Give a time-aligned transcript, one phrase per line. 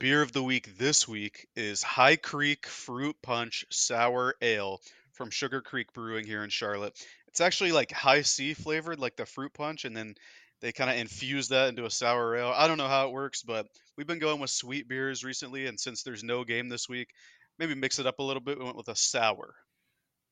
[0.00, 4.80] Beer of the week this week is High Creek Fruit Punch Sour Ale
[5.12, 6.98] from Sugar Creek Brewing here in Charlotte.
[7.28, 10.14] It's actually like high C flavored, like the fruit punch, and then
[10.62, 12.50] they kind of infuse that into a sour ale.
[12.56, 13.66] I don't know how it works, but
[13.98, 17.10] we've been going with sweet beers recently, and since there's no game this week,
[17.58, 18.58] maybe mix it up a little bit.
[18.58, 19.54] We went with a sour.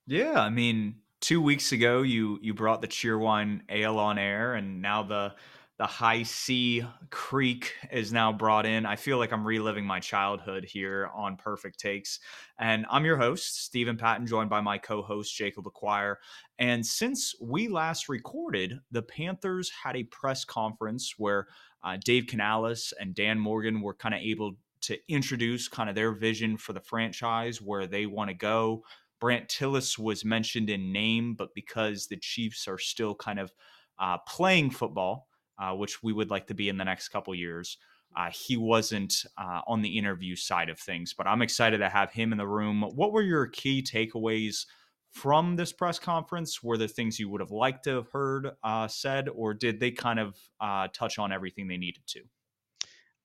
[0.06, 4.80] Yeah, I mean, two weeks ago you you brought the Cheerwine Ale on air, and
[4.80, 5.34] now the
[5.78, 8.84] the High C Creek is now brought in.
[8.84, 12.18] I feel like I'm reliving my childhood here on Purrfect Takes.
[12.58, 16.18] And I'm your host, Stephen Patton, joined by my co host, Jacob Acquire.
[16.58, 21.46] And since we last recorded, the Panthers had a press conference where
[21.84, 26.10] uh, Dave Canales and Dan Morgan were kind of able to introduce kind of their
[26.12, 28.82] vision for the franchise, where they want to go.
[29.20, 33.52] Brandt Tilis was mentioned in name, but because the Chiefs are still kind of
[34.00, 35.27] uh, playing football,
[35.58, 37.78] uh, which we would like to be in the next couple years.
[38.16, 42.10] Uh, he wasn't uh, on the interview side of things, but I'm excited to have
[42.10, 42.82] him in the room.
[42.94, 44.64] What were your key takeaways
[45.10, 46.62] from this press conference?
[46.62, 49.90] Were there things you would have liked to have heard uh, said, or did they
[49.90, 52.20] kind of uh, touch on everything they needed to?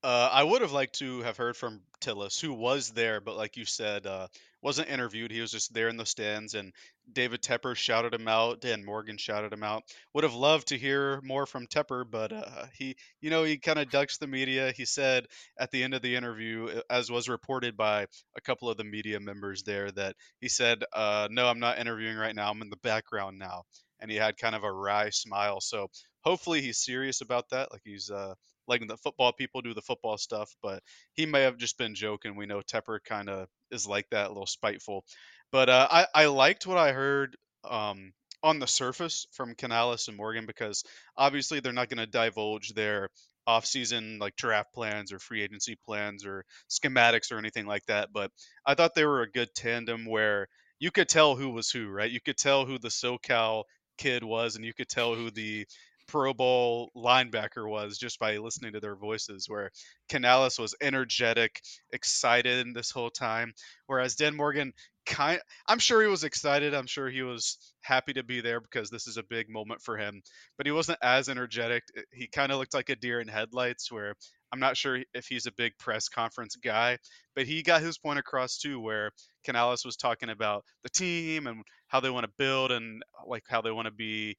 [0.04, 3.56] Uh, I would have liked to have heard from Tilis, who was there, but like
[3.56, 4.28] you said, uh,
[4.62, 5.32] wasn't interviewed.
[5.32, 6.74] He was just there in the stands, and
[7.12, 8.60] David Tepper shouted him out.
[8.60, 9.84] Dan Morgan shouted him out.
[10.14, 13.80] Would have loved to hear more from Tepper, but uh, he, you know, he kind
[13.80, 14.74] of ducks the media.
[14.76, 15.26] He said
[15.58, 19.22] at the end of the interview, as was reported by a couple of the media
[19.22, 22.50] members there, that he said, uh, "No, I'm not interviewing right now.
[22.50, 23.64] I'm in the background now."
[24.02, 25.62] And he had kind of a wry smile.
[25.62, 25.88] So
[26.24, 27.72] hopefully he's serious about that.
[27.72, 28.34] Like he's uh,
[28.68, 30.82] letting the football people do the football stuff, but
[31.14, 32.36] he may have just been joking.
[32.36, 35.06] We know Tepper kind of is like that, a little spiteful.
[35.52, 40.18] But uh, I I liked what I heard um, on the surface from Canales and
[40.18, 40.84] Morgan because
[41.18, 43.10] obviously they're not going to divulge their
[43.46, 48.10] off-season like draft plans or free agency plans or schematics or anything like that.
[48.14, 48.32] But
[48.66, 50.48] I thought they were a good tandem where
[50.80, 52.10] you could tell who was who, right?
[52.12, 53.64] You could tell who the SoCal
[53.98, 55.66] kid was, and you could tell who the
[56.14, 59.50] Pro Bowl linebacker was just by listening to their voices.
[59.50, 59.72] Where
[60.10, 61.60] Canales was energetic,
[61.92, 63.52] excited this whole time,
[63.88, 64.74] whereas Dan Morgan
[65.08, 66.76] kind I'm sure he was excited.
[66.76, 69.98] I'm sure he was happy to be there because this is a big moment for
[69.98, 70.22] him,
[70.56, 71.82] but he wasn't as energetic.
[71.98, 74.14] Eh, he kind of looked like a deer in headlights where
[74.52, 77.00] I'm not sure if he's a big press conference guy,
[77.36, 79.10] but he got his point across too where
[79.44, 83.62] Canales was talking about the team and how they want to build and like how
[83.64, 84.38] they want to be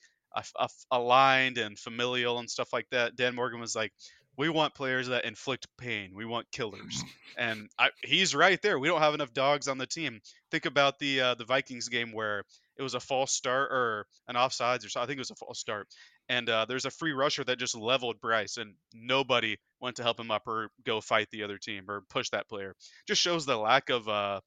[0.90, 3.16] aligned and familial and stuff like that.
[3.16, 3.92] Dan Morgan was like,
[4.36, 6.12] we want players that inflict pain.
[6.14, 7.02] We want killers,
[7.38, 8.78] and I, he's right there.
[8.78, 10.20] We don't have enough dogs on the team.
[10.50, 12.44] Think about the uh, the Vikings game where
[12.76, 15.00] it was a false start or an offsides or so.
[15.00, 15.88] I think it was a false start,
[16.28, 20.18] and uh, there's a free rusher that just leveled Bryce, and nobody went to help
[20.18, 22.74] him up or go fight the other team or push that player.
[23.06, 24.40] Just shows the lack of uh,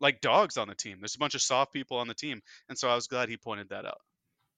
[0.00, 0.98] like dogs on the team.
[1.00, 3.36] There's a bunch of soft people on the team, and so I was glad he
[3.36, 3.98] pointed that out.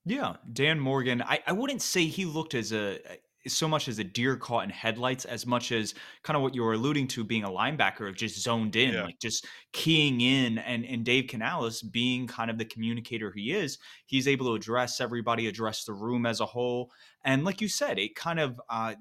[0.05, 1.21] Yeah, Dan Morgan.
[1.23, 2.99] I, I wouldn't say he looked as a
[3.47, 5.93] so much as a deer caught in headlights as much as
[6.23, 9.03] kind of what you were alluding to being a linebacker of just zoned in, yeah.
[9.03, 13.77] like just keying in and and Dave Canales being kind of the communicator he is,
[14.05, 16.91] he's able to address everybody, address the room as a whole.
[17.23, 18.95] And like you said, it kind of uh,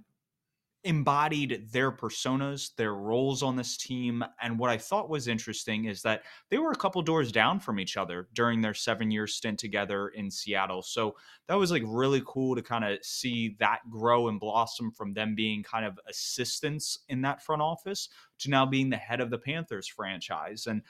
[0.84, 4.22] embodied their personas, their roles on this team.
[4.40, 7.80] And what I thought was interesting is that they were a couple doors down from
[7.80, 10.82] each other during their seven year stint together in Seattle.
[10.82, 11.16] So
[11.48, 15.34] that was like really cool to kind of see that grow and blossom from them
[15.34, 19.38] being kind of assistants in that front office to now being the head of the
[19.38, 20.66] Panthers franchise.
[20.66, 20.82] And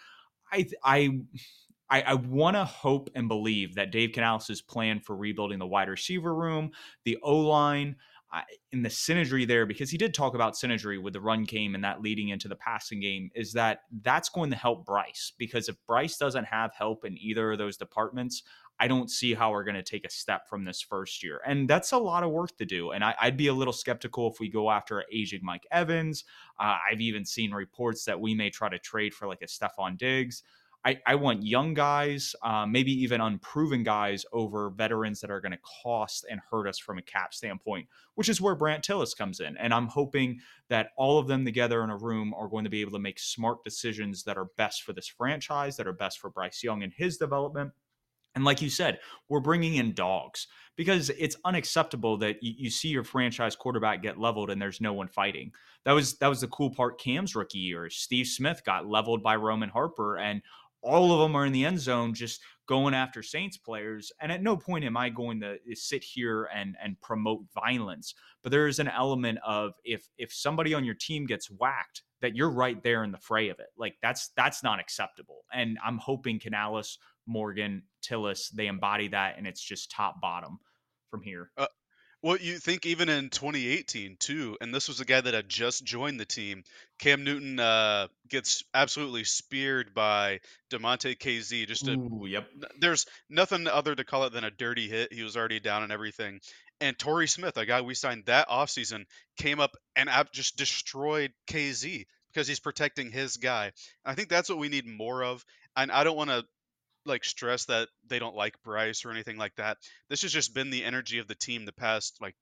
[0.52, 1.20] I, I,
[1.88, 5.88] I, I want to hope and believe that Dave Canales' plan for rebuilding the wide
[5.88, 6.72] receiver room,
[7.04, 7.96] the O line,
[8.72, 11.84] in the synergy there, because he did talk about synergy with the run game and
[11.84, 15.32] that leading into the passing game, is that that's going to help Bryce.
[15.38, 18.42] Because if Bryce doesn't have help in either of those departments,
[18.80, 21.40] I don't see how we're going to take a step from this first year.
[21.46, 22.90] And that's a lot of work to do.
[22.90, 26.24] And I, would be a little skeptical if we go after aging Mike Evans.
[26.58, 29.96] Uh, I've even seen reports that we may try to trade for like a Stefon
[29.96, 30.42] Diggs.
[30.84, 35.52] I, I want young guys, uh, maybe even unproven guys over veterans that are going
[35.52, 39.40] to cost and hurt us from a cap standpoint, which is where Brandt Tilis comes
[39.40, 39.56] in.
[39.56, 42.82] And I'm hoping that all of them together in a room are going to be
[42.82, 46.28] able to make smart decisions that are best for this franchise, that are best for
[46.28, 47.72] Bryce Young and his development.
[48.34, 48.98] And like you said,
[49.28, 54.18] we're bringing in dogs because it's unacceptable that you, you, see your franchise quarterback get
[54.18, 55.52] leveled and there's no one fighting.
[55.84, 56.98] That was that was the cool part.
[56.98, 60.42] Cam's rookie year, Steve Smith got leveled by Roman Harper, and
[60.84, 64.12] all of them are in the end zone just going after Saints players.
[64.20, 68.14] And at no point am I going to eh, sit here and and promote violence.
[68.42, 72.36] But there is an element of if if somebody on your team gets whacked, that
[72.36, 73.68] you're right there in the fray of it.
[73.76, 75.44] Like that's that's not acceptable.
[75.52, 80.58] And I'm hoping Canales, Morgan, Tilis, they embody that and it's just top bottom
[81.10, 81.50] from here.
[81.56, 81.66] Uh,
[82.24, 85.84] well, you think even in 2018 too, and this was a guy that had just
[85.84, 86.64] joined the team.
[86.98, 90.40] Cam Newton uh, gets absolutely speared by
[90.70, 91.66] Damontae Kazee.
[91.66, 92.48] Just a Ooh, yep.
[92.80, 95.12] there's nothing other to call it than a dirty hit.
[95.12, 96.40] He was already down and everything.
[96.80, 99.04] And Torrey Smith, a guy we signed that offseason,
[99.36, 103.66] came up and just destroyed Kazee because he's protecting his guy.
[103.66, 103.72] And
[104.12, 105.44] I think that's what we need more of.
[105.76, 106.46] And I don't want to
[107.06, 109.78] like stress that they don't like Bryce or anything like that.
[110.08, 112.34] This has just been the energy of the team the past like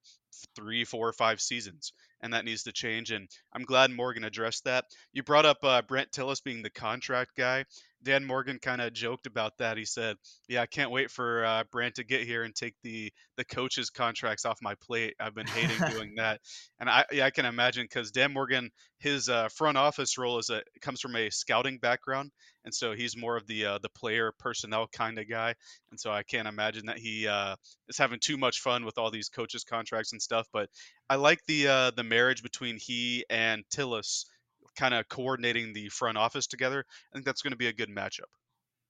[0.56, 3.11] three, four, five seasons, and that needs to change.
[3.11, 4.85] And I'm glad Morgan addressed that.
[5.12, 7.64] You brought up uh, Brandt Tilis being the contract guy.
[8.02, 9.76] Dan Morgan kind of joked about that.
[9.76, 10.16] He said,
[10.49, 13.90] "Yeah, I can't wait for uh, Brandt to get here and take the the coaches'
[13.90, 15.14] contracts off my plate.
[15.20, 16.40] I've been hating doing that."
[16.81, 20.50] And I yeah, I can imagine because Dan Morgan, his uh, front office role is
[20.50, 22.31] a comes from a scouting background,
[22.64, 25.54] and so he's more of the uh, the player personnel kind of guy.
[25.90, 27.56] And so I can't imagine that he uh,
[27.88, 30.46] is having too much fun with all these coaches' contracts and stuff.
[30.52, 30.69] But
[31.08, 34.25] I like the uh, the marriage between he and Tilis
[34.77, 36.85] kind of coordinating the front office together.
[37.13, 38.31] I think that's going to be a good matchup.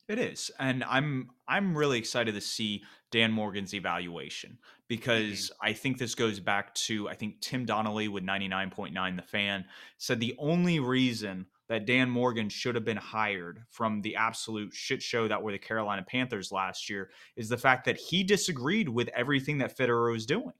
[0.08, 0.50] It is.
[0.58, 6.14] And I'm I'm really excited to see Dan Morgan's evaluation hmm because I think this
[6.14, 9.64] goes back to I think Tim Donnelly with 99.9 the fan
[9.98, 15.02] said the only reason that Dan Morgan should have been hired from the absolute shit
[15.02, 19.08] show that were the Carolina Panthers last year is the fact that he disagreed with
[19.14, 20.52] everything that Fitterer was doing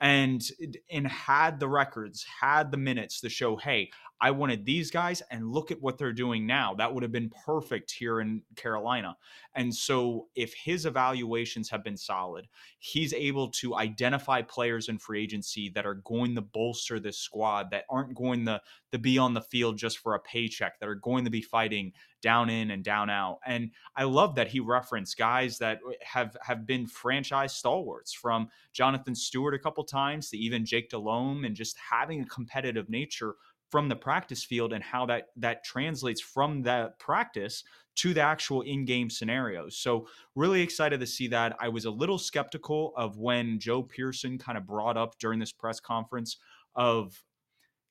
[0.00, 0.42] and
[0.90, 5.50] and had the records, had the minutes to show, hey, I wanted these guys, and
[5.50, 6.74] look at what they're doing now.
[6.74, 9.16] That would have been perfect here in Carolina.
[9.54, 12.46] And so, if his evaluations have been solid,
[12.78, 17.70] he's able to identify players in free agency that are going to bolster this squad,
[17.70, 18.60] that aren't going to,
[18.92, 21.92] to be on the field just for a paycheck, that are going to be fighting
[22.22, 23.38] down in and down out.
[23.46, 29.14] And I love that he referenced guys that have have been franchise stalwarts from Jonathan
[29.14, 33.36] Stewart a couple times to even Jake Delhomme and just having a competitive nature
[33.70, 37.64] from the practice field and how that that translates from that practice
[37.96, 39.76] to the actual in-game scenarios.
[39.76, 41.56] So really excited to see that.
[41.60, 45.52] I was a little skeptical of when Joe Person kind of brought up during this
[45.52, 46.38] press conference
[46.74, 47.22] of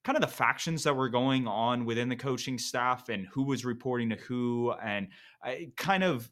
[0.03, 3.65] kind of the factions that were going on within the coaching staff and who was
[3.65, 5.09] reporting to who and
[5.43, 6.31] I kind of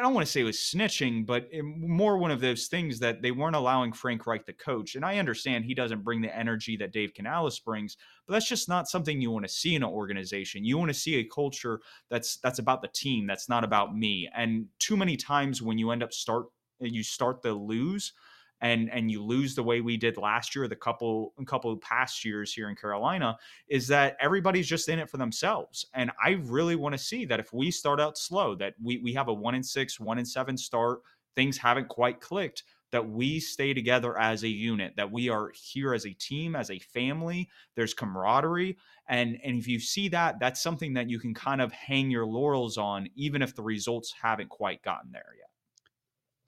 [0.00, 3.20] I, don't want to say it was snitching, but more one of those things that
[3.20, 4.94] they weren't allowing Frank Reich to coach.
[4.94, 8.68] And I understand he doesn't bring the energy that Dave Canales brings, but that's just
[8.68, 10.64] not something you want to see in an organization.
[10.64, 14.28] You want to see a culture that's that's about the team, that's not about me.
[14.34, 16.46] And too many times when you end up start
[16.80, 18.12] you start to lose,
[18.60, 22.52] and and you lose the way we did last year, the couple couple past years
[22.52, 23.36] here in Carolina,
[23.68, 25.86] is that everybody's just in it for themselves.
[25.94, 29.12] And I really want to see that if we start out slow, that we we
[29.14, 31.00] have a one in six, one in seven start,
[31.36, 35.94] things haven't quite clicked, that we stay together as a unit, that we are here
[35.94, 37.48] as a team, as a family.
[37.76, 38.76] There's camaraderie.
[39.08, 42.26] And, and if you see that, that's something that you can kind of hang your
[42.26, 45.49] laurels on, even if the results haven't quite gotten there yet.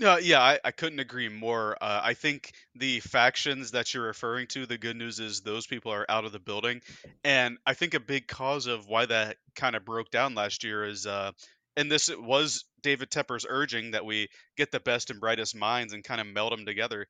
[0.02, 1.76] No, yeah, I, I couldn't agree more.
[1.80, 5.92] Uh, I think the factions that you're referring to, the good news is those people
[5.92, 6.80] are out of the building.
[7.23, 10.85] And I think a big cause of why that kind of broke down last year
[10.85, 11.30] is, uh,
[11.76, 16.02] and this was David Tepper's urging that we get the best and brightest minds and
[16.02, 17.06] kind of meld them together.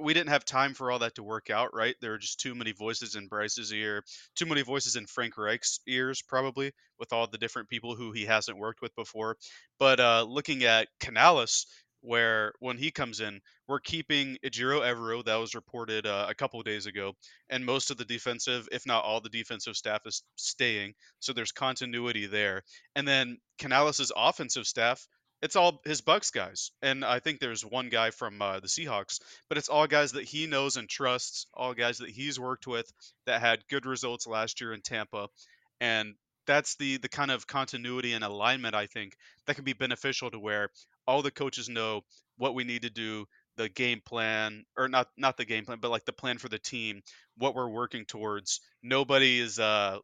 [0.00, 1.96] We didn't have time for all that to work out, right?
[2.00, 4.04] There were just too many voices in Bryce's ear,
[4.36, 6.70] too many voices in Frank Reich's ears, probably,
[7.00, 9.36] with all the different people who he hasn't worked with before.
[9.80, 11.66] But uh, looking at Canales,
[12.02, 16.60] where when he comes in, we're keeping Ejiro Evero, that was reported uh, a couple
[16.60, 17.12] of days ago,
[17.48, 20.94] and most of the defensive, if not all the defensive staff, is staying.
[21.20, 22.62] So there's continuity there.
[22.96, 25.06] And then Canales' offensive staff,
[25.42, 29.20] it's all his Bucks guys, and I think there's one guy from uh, the Seahawks,
[29.48, 32.90] but it's all guys that he knows and trusts, all guys that he's worked with
[33.26, 35.28] that had good results last year in Tampa,
[35.80, 36.14] and
[36.46, 39.14] that's the the kind of continuity and alignment I think
[39.46, 40.70] that can be beneficial to where
[41.06, 42.02] all the coaches know
[42.36, 43.26] what we need to do,
[43.56, 46.58] the game plan, or not not the game plan, but like the plan for the
[46.58, 47.02] team,
[47.36, 48.60] what we're working towards.
[48.82, 49.98] Nobody is uh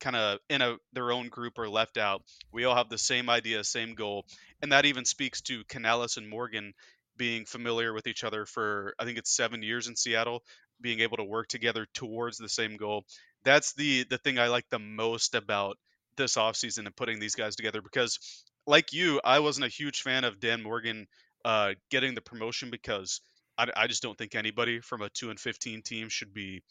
[0.00, 2.22] kind of in a their own group or left out.
[2.52, 4.24] We all have the same idea, same goal,
[4.62, 6.72] and that even speaks to Canales and Morgan
[7.16, 10.42] being familiar with each other for I think it's seven years in Seattle,
[10.80, 13.04] being able to work together towards the same goal.
[13.44, 15.76] That's the the thing I like the most about
[16.16, 18.18] this offseason and putting these guys together because
[18.66, 21.06] like you, I wasn't a huge fan of Dan Morgan
[21.44, 23.20] uh, getting the promotion because
[23.58, 26.62] I, I, just don't think anybody from a two and fifteen team should be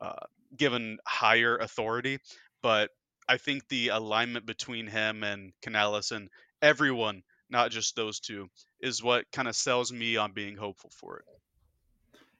[0.00, 2.18] uh, given higher authority.
[2.62, 2.90] but
[3.28, 6.28] I think the alignment between him and Canales and
[6.60, 8.48] everyone, not just those two,
[8.80, 11.24] is what kind of sells me on being hopeful for it.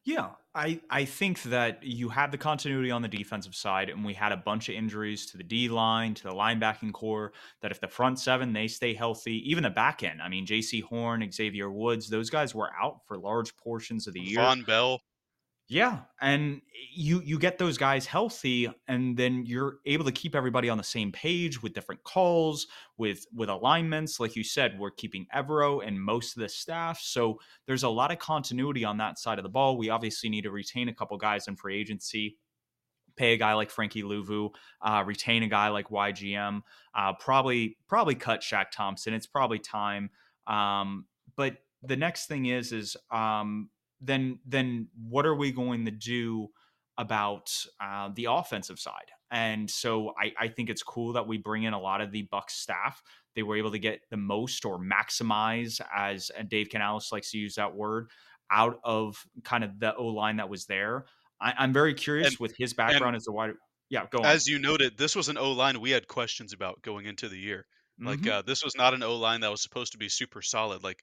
[0.05, 4.13] Yeah, I I think that you had the continuity on the defensive side, and we
[4.13, 7.33] had a bunch of injuries to the D line, to the linebacking core.
[7.63, 10.21] That if the front seven they stay healthy, even the back end.
[10.21, 14.21] I mean, Jaycee Horn, Xavier Woods, those guys were out for large portions of the
[14.21, 14.41] year.
[14.41, 15.01] Vonn Bell.
[15.67, 16.61] Yeah, and
[16.95, 20.85] you you get those guys healthy, and then you're able to keep everybody on the
[20.85, 22.67] same page with different calls,
[22.99, 24.21] with with alignments.
[24.21, 28.13] Like you said, we're keeping Evero and most of the staff, so there's a lot
[28.13, 29.79] of continuity on that side of the ball.
[29.79, 32.37] We obviously need to retain a couple guys in free agency.
[33.17, 34.51] Pay a guy like Frankie Luvu,
[34.83, 36.61] uh, retain a guy like YGM,
[36.95, 39.15] uh, probably probably cut Shaq Thompson.
[39.15, 40.11] It's probably time.
[40.47, 41.07] Um,
[41.37, 43.71] but the next thing is is um,
[44.01, 46.49] then then what are we going to do
[46.97, 49.11] about uh, the offensive side?
[49.31, 52.23] And so I, I think it's cool that we bring in a lot of the
[52.31, 53.03] Bucks staff.
[53.35, 57.57] They were able to get the most or maximize, as Dave Canales likes to use
[57.57, 58.11] that word,
[58.51, 61.07] out of kind of the O line that was there.
[61.41, 63.55] I, am very curious and, with his background as a wide.
[63.91, 64.27] Yeah, go on.
[64.27, 67.37] As you noted, this was an O line we had questions about going into the
[67.37, 67.67] year.
[68.01, 68.39] Like mm-hmm.
[68.39, 70.83] uh, this was not an O line that was supposed to be super solid.
[70.83, 71.01] Like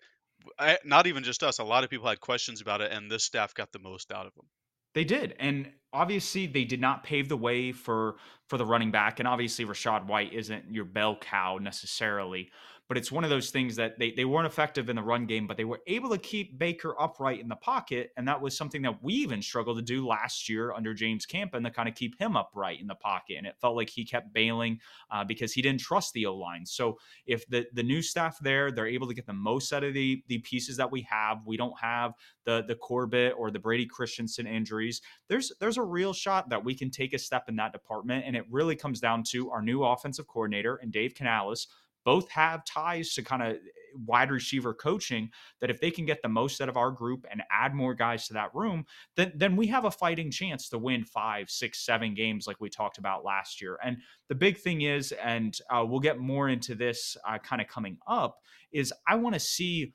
[0.59, 1.59] I, not even just us.
[1.59, 4.25] A lot of people had questions about it, and this staff got the most out
[4.25, 4.45] of them.
[4.93, 8.17] They did, and obviously they did not pave the way for
[8.47, 12.51] for the running back, and obviously Rachaad White isn't your bell cow necessarily
[12.91, 15.47] but it's one of those things that they, they weren't effective in the run game,
[15.47, 18.11] but they were able to keep Baker upright in the pocket.
[18.17, 21.63] And that was something that we even struggled to do last year under James Campen
[21.63, 23.37] to kind of keep him upright in the pocket.
[23.37, 26.65] And it felt like he kept bailing uh, because he didn't trust the O line.
[26.65, 29.93] So if the, the new staff there, they're able to get the most out of
[29.93, 32.11] the, the pieces that we have, we don't have
[32.43, 35.01] the, the Corbett or the Brady Christensen injuries.
[35.29, 38.25] There's, there's a real shot that we can take a step in that department.
[38.27, 41.67] And it really comes down to our new offensive coordinator and Dave Canales
[42.05, 43.57] both have ties to kind of
[44.05, 45.29] wide receiver coaching
[45.59, 48.27] that if they can get the most out of our group and add more guys
[48.27, 52.13] to that room then then we have a fighting chance to win five six seven
[52.13, 53.77] games like we talked about last year.
[53.83, 53.97] And
[54.29, 57.97] the big thing is and uh, we'll get more into this uh, kind of coming
[58.07, 58.37] up
[58.71, 59.93] is i want to see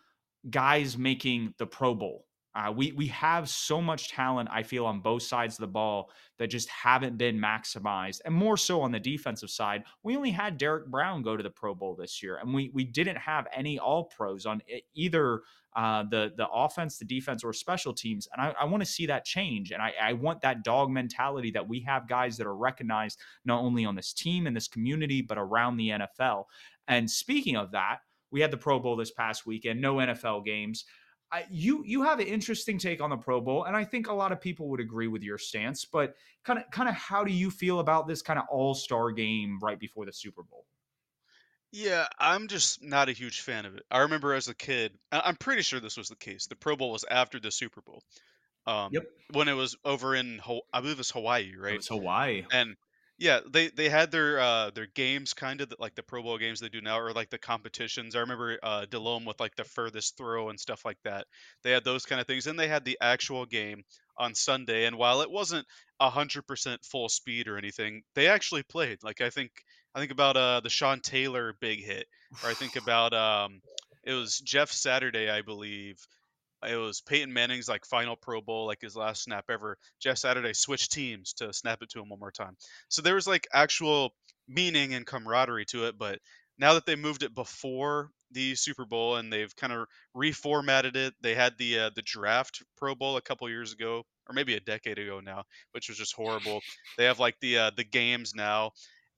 [0.51, 5.01] guys making the pro bowl uh, we we have so much talent, I feel, on
[5.01, 8.99] both sides of the ball that just haven't been maximized, and more so on the
[8.99, 9.85] defensive side.
[10.03, 12.85] We only had Derrick Brown go to the Pro Bowl this year, and we we
[12.85, 14.63] didn't have any All Pros on
[14.95, 15.43] either
[15.77, 18.27] uh, the the offense, the defense, or special teams.
[18.33, 21.51] And I, I want to see that change, and I, I want that dog mentality
[21.51, 25.21] that we have guys that are recognized not only on this team and this community,
[25.21, 26.45] but around the NFL.
[26.89, 27.99] And speaking of that,
[28.31, 30.87] we had the Pro Bowl this past weekend, no NFL games.
[31.33, 34.13] I, you you have an interesting take on the Pro Bowl, and I think a
[34.13, 35.85] lot of people would agree with your stance.
[35.85, 36.15] But
[36.45, 39.59] kind of kind of how do you feel about this kind of All Star game
[39.61, 40.65] right before the Super Bowl?
[41.73, 43.83] Yeah, I'm just not a huge fan of it.
[43.91, 46.47] I remember as a kid, I'm pretty sure this was the case.
[46.47, 48.03] The Pro Bowl was after the Super Bowl.
[48.67, 49.05] Um, yep.
[49.33, 50.41] When it was over in,
[50.73, 51.75] I believe it was Hawaii, right?
[51.75, 52.45] It was Hawaii.
[52.53, 52.77] And
[53.19, 56.61] yeah, they they had their uh their games kind of like the Pro Bowl games
[56.61, 58.15] they do now, or like the competitions.
[58.15, 61.27] I remember uh Delhomme with like the furthest throw and stuff like that.
[61.63, 63.85] They had those kind of things, and they had the actual game
[64.19, 64.85] on Sunday.
[64.85, 65.67] And while it wasn't
[65.99, 68.99] a hundred percent full speed or anything, they actually played.
[69.03, 69.51] Like I think
[69.95, 72.07] I think about uh the Sean Taylor big hit,
[72.43, 73.63] or I think about um
[74.05, 75.97] it was Jeff Saturday, I believe,
[76.67, 79.79] it was Peyton Manning's like final Pro Bowl, like his last snap ever.
[80.01, 82.57] Jeff Saturday switched teams to snap it to him one more time.
[82.89, 84.15] So there was like actual
[84.49, 85.99] meaning and camaraderie to it.
[85.99, 86.19] But
[86.59, 91.15] now that they moved it before the Super Bowl and they've kind of reformatted it,
[91.21, 94.61] they had the uh, the draft Pro Bowl a couple years ago, or maybe a
[94.61, 96.61] decade ago now, which was just horrible.
[96.99, 98.73] They have like the uh, the games now,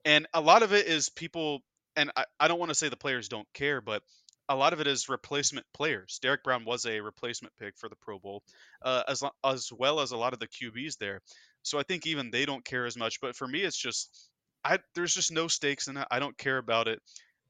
[0.04, 1.60] and a lot of it is people.
[1.96, 4.02] And I, I don't want to say the players don't care, but
[4.48, 6.18] a lot of it is replacement players.
[6.22, 8.42] Derrick Brown was a replacement pick for the Pro Bowl,
[8.82, 11.20] uh, as as well as a lot of the QBs there.
[11.62, 13.20] So I think even they don't care as much.
[13.20, 14.30] But for me, it's just
[14.64, 16.06] I there's just no stakes in it.
[16.10, 17.00] I don't care about it.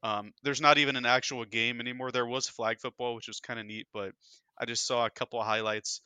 [0.03, 2.11] Um, there's not even an actual game anymore.
[2.11, 4.11] There was flag football, which was kind of neat, but
[4.57, 6.01] I just saw a couple of highlights.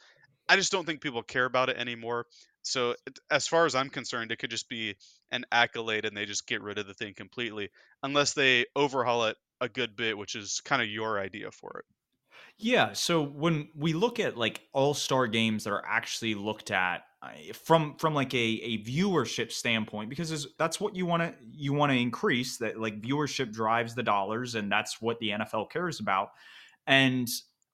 [0.47, 2.25] I just don't think people care about it anymore.
[2.63, 2.95] So
[3.29, 4.95] as far as I'm concerned, it could just be
[5.31, 7.69] an accolade and they just get rid of the thing completely,
[8.01, 11.86] unless they overhaul it a good bit, which is kind of your idea for it.
[12.58, 12.93] Yeah.
[12.93, 17.03] So when we look at like all star games that are actually looked at
[17.53, 21.91] from from like a, a viewership standpoint, because that's what you want to you want
[21.91, 26.29] to increase that like viewership drives the dollars, and that's what the NFL cares about.
[26.86, 27.27] And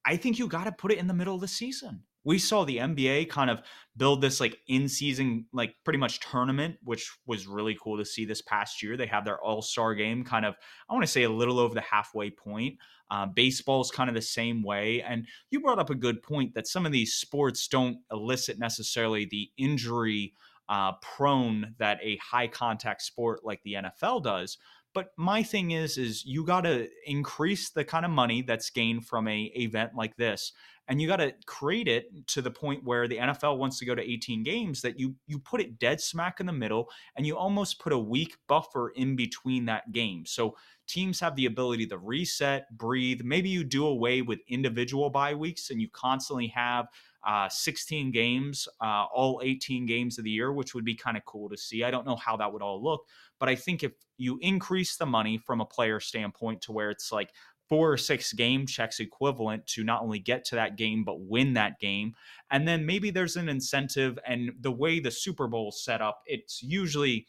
[0.05, 2.63] I think you got to put it in the middle of the season we saw
[2.63, 3.63] the NBA kind of
[3.97, 8.23] build this like in season, like pretty much tournament, which was really cool to see
[8.23, 8.95] this past year.
[8.95, 10.53] They have their all star game kind of,
[10.87, 12.75] I want to say a little over the halfway point.
[13.09, 15.01] Uh, baseball is kind of the same way.
[15.01, 19.25] And you brought up a good point that some of these sports don't elicit necessarily
[19.25, 20.35] the injury
[20.69, 24.59] uh, prone that a high contact sport like the NFL does.
[24.93, 29.05] But my thing is, is you got to increase the kind of money that's gained
[29.05, 30.51] from a event like this,
[30.87, 33.93] and you got to create it to the point where the NFL wants to go
[33.93, 34.81] to 18 games.
[34.81, 37.99] That you you put it dead smack in the middle, and you almost put a
[37.99, 40.25] week buffer in between that game.
[40.25, 40.55] So
[40.87, 43.21] teams have the ability to reset, breathe.
[43.23, 46.87] Maybe you do away with individual bye weeks, and you constantly have
[47.27, 51.25] uh, 16 games, uh, all 18 games of the year, which would be kind of
[51.25, 51.83] cool to see.
[51.83, 53.05] I don't know how that would all look,
[53.39, 57.11] but I think if you increase the money from a player standpoint to where it's
[57.11, 57.31] like
[57.67, 61.53] four or six game checks equivalent to not only get to that game but win
[61.53, 62.13] that game
[62.49, 66.63] and then maybe there's an incentive and the way the super bowl set up it's
[66.63, 67.27] usually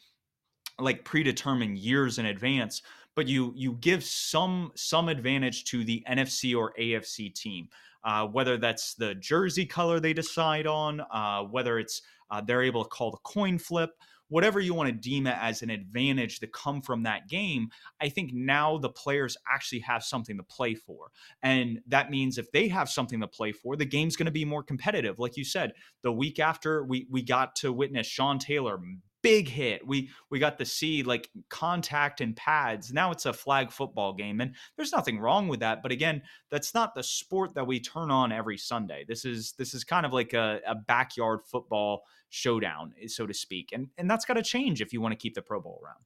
[0.78, 2.80] like predetermined years in advance
[3.14, 7.68] but you you give some some advantage to the NFC or AFC team
[8.04, 12.84] uh, whether that's the jersey color they decide on, uh, whether it's uh, they're able
[12.84, 13.90] to call the coin flip,
[14.30, 17.68] whatever you want to deem it as an advantage to come from that game,
[18.00, 21.10] I think now the players actually have something to play for.
[21.42, 24.44] And that means if they have something to play for, the game's going to be
[24.44, 25.18] more competitive.
[25.18, 28.78] Like you said, the week after we we got to witness Sean Taylor
[29.22, 29.86] big hit.
[29.86, 32.92] We we got to see like contact and pads.
[32.92, 35.82] Now it's a flag football game, and there's nothing wrong with that.
[35.82, 39.04] But again, that's not the sport that we turn on every Sunday.
[39.06, 43.34] This is this is kind of like a, a backyard football showdown, eh, so to
[43.34, 45.80] speak, and and that's got to change if you want to keep the Pro Bowl
[45.84, 46.04] around.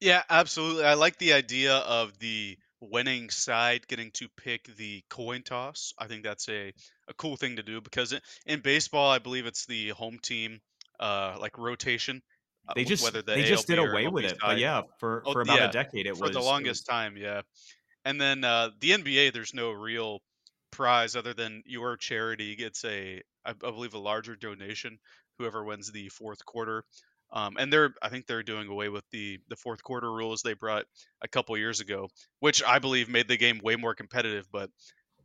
[0.00, 0.84] Yeah, absolutely.
[0.84, 5.94] I like the idea of the winning side getting to pick the coin toss.
[5.98, 6.72] I think that's a,
[7.08, 10.60] a cool thing to do because in baseball, I believe it's the home team
[11.00, 12.22] uh, like rotation.
[12.68, 15.32] Uh, they just whether the they just did away with it, but yeah, for oh,
[15.32, 16.84] for about yeah, a decade it for was the longest was...
[16.84, 17.42] time, yeah.
[18.04, 20.20] And then uh, the NBA, there's no real
[20.70, 24.98] prize other than your charity gets a, I, I believe, a larger donation.
[25.38, 26.84] Whoever wins the fourth quarter,
[27.32, 30.54] um, and they're, I think they're doing away with the the fourth quarter rules they
[30.54, 30.86] brought
[31.22, 32.08] a couple years ago,
[32.40, 34.46] which I believe made the game way more competitive.
[34.50, 34.70] But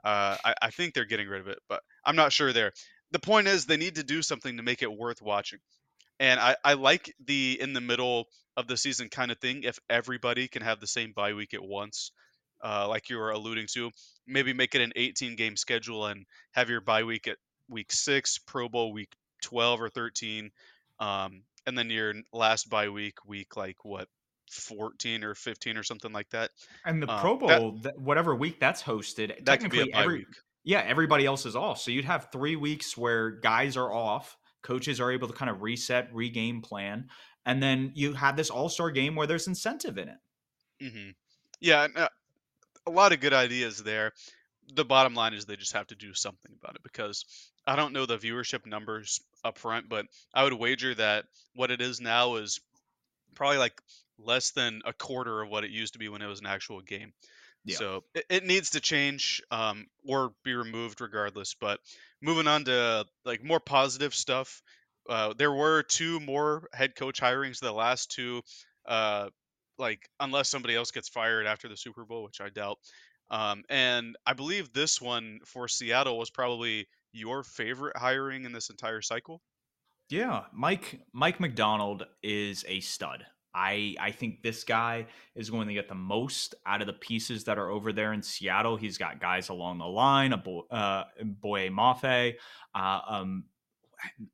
[0.04, 2.72] uh, I, I think they're getting rid of it, but I'm not sure there
[3.12, 5.60] the point is they need to do something to make it worth watching.
[6.20, 9.64] And I, I like the in the middle of the season kind of thing.
[9.64, 12.12] If everybody can have the same bye week at once,
[12.64, 13.90] uh, like you were alluding to,
[14.28, 17.38] maybe make it an 18 game schedule and have your bye week at
[17.70, 20.52] week six, Pro Bowl week 12 or 13,
[21.00, 24.08] um, and then your last bye week, week like what
[24.52, 26.52] 14 or 15 or something like that.
[26.86, 30.28] And the um, Pro Bowl, that, whatever week that's hosted, that technically every week.
[30.64, 31.80] Yeah, everybody else is off.
[31.80, 35.62] So you'd have three weeks where guys are off, coaches are able to kind of
[35.62, 37.08] reset, regame plan,
[37.46, 40.18] and then you have this All Star game where there's incentive in it.
[40.84, 41.10] Mm-hmm.
[41.60, 42.08] Yeah, uh,
[42.88, 44.12] a lot of good ideas there.
[44.74, 47.26] The bottom line is they just have to do something about it because
[47.68, 51.82] I don't know the viewership numbers up front, but I would wager that what it
[51.82, 52.60] is now is
[53.36, 53.82] probably like
[54.18, 56.82] less than a quarter of what it used to be when it was an actual
[56.82, 57.14] game.
[57.64, 57.78] Yeah.
[57.78, 61.56] So it, it needs to change um, or be removed regardless.
[61.60, 61.80] But
[62.22, 64.62] moving on to like more positive stuff,
[65.10, 67.60] uh, there were two more head coach hirings.
[67.60, 68.42] The last two,
[68.88, 69.30] uh,
[69.78, 72.78] like unless somebody else gets fired after the Super Bowl, which I doubt.
[73.30, 78.70] Um, and I believe this one for Seattle was probably your favorite hiring in this
[78.70, 79.42] entire cycle.
[80.10, 83.26] Yeah, Mike Mike Macdonald is a stud.
[83.54, 87.44] I I think this guy is going to get the most out of the pieces
[87.46, 88.78] that are over there in Seattle.
[88.78, 92.36] He's got guys along the line, a boy, uh, Boye Mafe,
[92.74, 93.46] uh, um,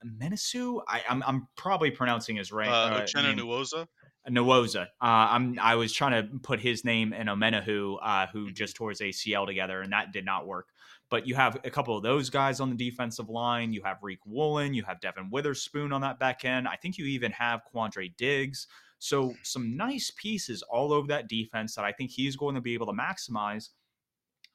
[0.06, 0.82] Menisu.
[0.88, 2.69] I, am I'm, I'm probably pronouncing his right.
[2.69, 3.88] Uh, Uchenna Nwosu.
[4.30, 4.82] Nwosu.
[4.82, 8.53] Uh, I'm I was trying to put his name in Omenihu, uh, who mm-hmm.
[8.53, 10.67] just tore his ACL together, and that did not work.
[11.10, 13.71] But you have a couple of those guys on the defensive line.
[13.71, 14.73] You have Riq Woolen.
[14.73, 16.67] You have Devon Witherspoon on that back end.
[16.67, 18.67] I think you even have Quandre Diggs.
[18.99, 22.73] So some nice pieces all over that defense that I think he's going to be
[22.73, 23.69] able to maximize.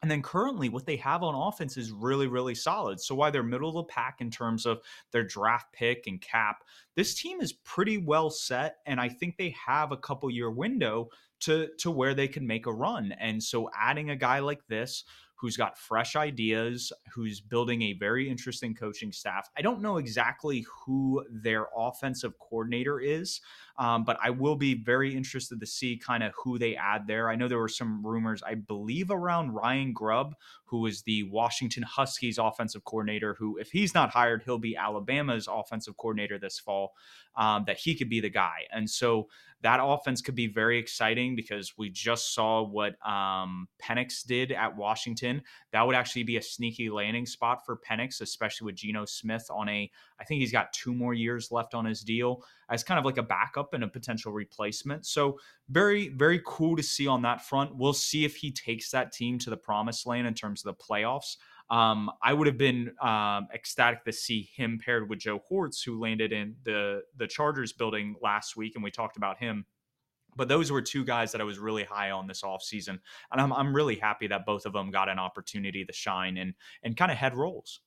[0.02, 3.00] And then currently, what they have on offense is really, really solid.
[3.00, 4.80] So while they're middle of the pack in terms of
[5.12, 6.64] their draft pick and cap,
[6.96, 8.78] this team is pretty well set.
[8.84, 11.08] And I think they have a couple year window
[11.40, 13.12] to to where they can make a run.
[13.12, 15.04] And so adding a guy like this
[15.42, 19.50] who's got fresh ideas, who's building a very interesting coaching staff.
[19.58, 23.40] I don't know exactly who their offensive coordinator is,
[23.78, 27.30] um, but I will be very interested to see kind of who they add there.
[27.30, 31.82] I know there were some rumors, I believe, around Ryan Grubb, who is the Washington
[31.82, 36.92] Huskies offensive coordinator, who, if he's not hired, he'll be Alabama's offensive coordinator this fall,
[37.36, 38.66] um, that he could be the guy.
[38.72, 39.28] And so
[39.62, 44.76] that offense could be very exciting because we just saw what um, Penix did at
[44.76, 45.42] Washington.
[45.72, 49.68] That would actually be a sneaky landing spot for Penix, especially with Geno Smith on
[49.68, 49.90] a,
[50.22, 53.18] I think he's got two more years left on his deal as kind of like
[53.18, 55.04] a backup and a potential replacement.
[55.04, 57.76] So very, very cool to see on that front.
[57.76, 60.84] We'll see if he takes that team to the promised land in terms of the
[60.84, 61.38] playoffs.
[61.70, 66.00] Um, I would have been um, ecstatic to see him paired with Joe Hortiz, who
[66.00, 69.64] landed in the the Chargers building last week, and we talked about him.
[70.36, 72.98] But those were two guys that I was really high on this offseason.
[73.30, 76.54] And I'm, I'm really happy that both of them got an opportunity to shine and
[76.82, 77.80] and kind of head roles.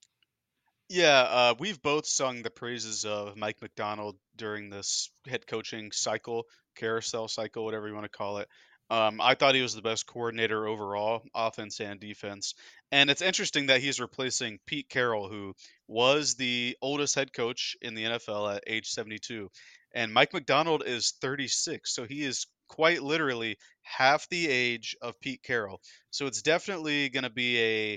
[0.90, 6.46] Yeah, uh, we've both sung the praises of Mike Macdonald during this head coaching cycle,
[6.76, 8.48] carousel cycle, whatever you want to call it.
[8.92, 12.54] Um, I thought he was the best coordinator overall, offense and defense.
[12.92, 15.56] And it's interesting that he's replacing Pete Carroll, who
[15.88, 19.50] was the oldest head coach in the NFL at age 72.
[19.96, 25.42] And Mike Macdonald is 36, so he is quite literally half the age of Pete
[25.42, 25.82] Carroll.
[26.12, 27.94] So it's definitely going to be a,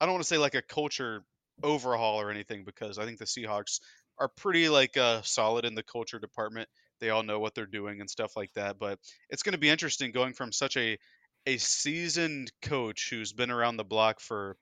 [0.00, 1.22] I don't want to say like a culture
[1.62, 3.80] overhaul or anything because I think the Seahawks
[4.18, 6.68] are pretty like uh, solid in the culture department.
[7.00, 8.78] They all know what they're doing and stuff like that.
[8.78, 8.98] But
[9.30, 10.98] it's going to be interesting going from such a
[11.46, 14.56] a seasoned coach who's been around the block for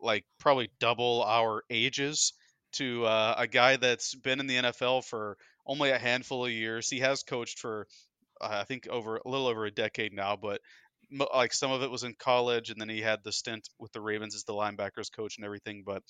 [0.00, 2.32] like probably double our ages
[2.72, 6.88] to uh, a guy that's been in the NFL for only a handful of years.
[6.88, 7.86] He has coached for
[8.40, 10.60] uh, I think over a little over a decade now, but
[11.34, 14.00] like some of it was in college, and then he had the stint with the
[14.00, 15.82] Ravens as the linebackers coach and everything.
[15.84, 16.02] But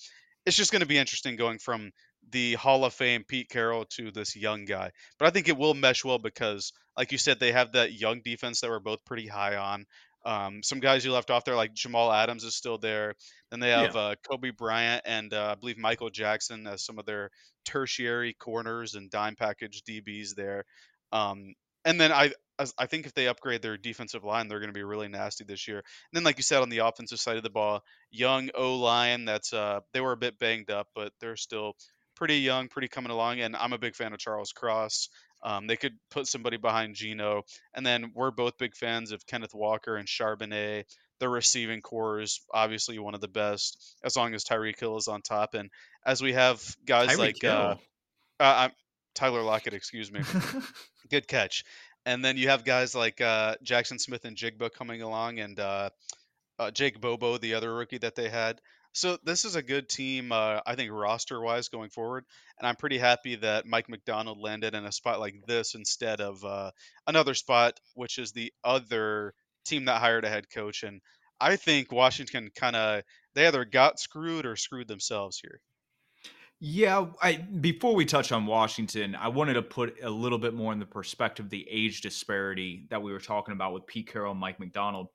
[0.45, 1.91] it's just going to be interesting going from
[2.31, 4.91] the Hall of Fame Pete Carroll to this young guy.
[5.17, 8.21] But I think it will mesh well because, like you said, they have that young
[8.23, 9.85] defense that we're both pretty high on.
[10.25, 13.13] Um, some guys you left off there, like Jamal Adams, is still there.
[13.51, 14.01] Then they have yeah.
[14.01, 17.29] uh, Coby Bryant and uh, I believe Michael Jackson as some of their
[17.63, 20.63] tertiary corners and dime package DBs there.
[21.11, 21.53] Um,
[21.85, 22.31] and then I
[22.77, 25.67] I think if they upgrade their defensive line, they're going to be really nasty this
[25.67, 25.77] year.
[25.77, 29.25] And then, like you said, on the offensive side of the ball, young O line.
[29.25, 31.75] That's uh, they were a bit banged up, but they're still
[32.15, 33.41] pretty young, pretty coming along.
[33.41, 35.09] And I'm a big fan of Charles Cross.
[35.43, 37.43] Um, they could put somebody behind Geno,
[37.75, 40.85] and then we're both big fans of Kenneth Walker and Charbonnet.
[41.19, 45.07] The receiving core is obviously one of the best, as long as Tyreek Hill is
[45.07, 45.53] on top.
[45.53, 45.69] And
[46.05, 47.75] as we have guys Tyreek like uh,
[48.39, 48.69] uh,
[49.13, 50.21] Tyler Lockett, excuse me,
[51.09, 51.63] good catch.
[52.05, 55.89] And then you have guys like uh, Jaxon Smith-Njigba coming along, and uh,
[56.59, 58.61] uh, Jake Bobo, the other rookie that they had.
[58.93, 62.23] So this is a good team, uh, I think, roster-wise going forward,
[62.57, 66.45] and I'm pretty happy that Mike Macdonald landed in a spot like this instead of
[66.45, 66.71] uh,
[67.05, 69.33] another spot, which is the other
[69.65, 70.83] team that hired a head coach.
[70.83, 71.01] And
[71.41, 75.59] I think Washington kind of they either got screwed or screwed themselves here.
[76.59, 80.71] Yeah, I before we touch on Washington, I wanted to put a little bit more
[80.71, 84.39] in the perspective the age disparity that we were talking about with Pete Carroll and
[84.39, 85.07] Mike Macdonald.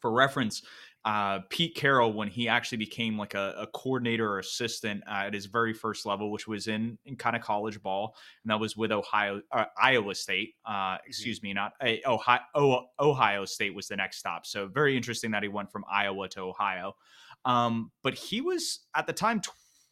[0.00, 0.62] For reference,
[1.04, 5.32] uh, Pete Carroll, when he actually became like a, a coordinator or assistant uh, at
[5.34, 8.76] his very first level, which was in, in kind of college ball, and that was
[8.76, 10.54] with Ohio, uh, Iowa State.
[10.66, 11.06] Uh, mm-hmm.
[11.06, 11.46] excuse mm-hmm.
[11.46, 11.72] me, not
[12.06, 12.40] Ohio.
[12.54, 14.44] Oh, Ohio State was the next stop.
[14.44, 16.96] So very interesting that he went from Iowa to Ohio.
[17.44, 19.40] Um, but he was at the time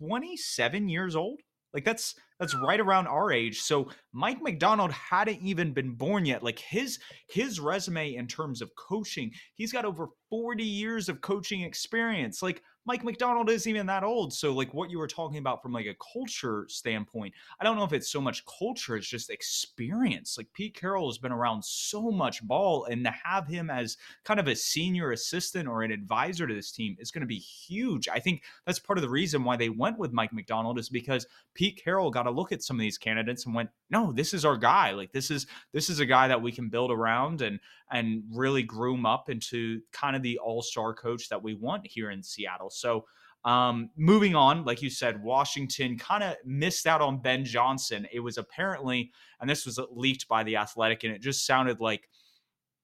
[0.03, 1.41] 27 years old.
[1.75, 3.61] Like that's that's right around our age.
[3.61, 6.43] So Mike Macdonald hadn't even been born yet.
[6.43, 11.63] Like his his resume in terms of coaching, he's got over 40 years of coaching
[11.63, 12.43] experience.
[12.43, 14.33] Like Mike Macdonald isn't even that old.
[14.33, 17.85] So, like what you were talking about from like a culture standpoint, I don't know
[17.85, 20.37] if it's so much culture, it's just experience.
[20.37, 24.41] Like Pete Carroll has been around so much ball, and to have him as kind
[24.41, 28.09] of a senior assistant or an advisor to this team is going to be huge.
[28.09, 31.27] I think that's part of the reason why they went with Mike Macdonald is because
[31.55, 34.45] Pete Carroll got a look at some of these candidates and went, "No, this is
[34.45, 34.91] our guy.
[34.91, 37.61] Like this is this is a guy that we can build around and
[37.93, 42.25] and really groom up into kind of the all-star coach that we want here in
[42.25, 43.05] Seattle." So,
[43.45, 48.07] um, moving on, like you said, Washington kind of missed out on Ben Johnson.
[48.13, 52.09] It was apparently, and this was leaked by the Athletic, and it just sounded like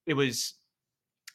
[0.07, 0.55] it was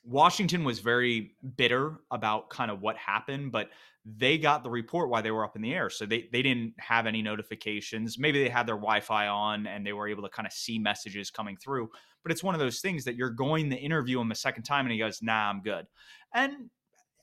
[0.04, 3.70] Washington was very bitter about kind of what happened, but
[4.06, 5.90] they got the report while they were up in the air.
[5.90, 8.20] So they, they didn't have any notifications.
[8.20, 10.78] Maybe they had their Wi Fi on and they were able to kind of see
[10.78, 11.90] messages coming through.
[12.22, 14.86] But it's one of those things that you're going to interview him a second time
[14.86, 15.86] and he goes, nah, I'm good.
[16.34, 16.70] And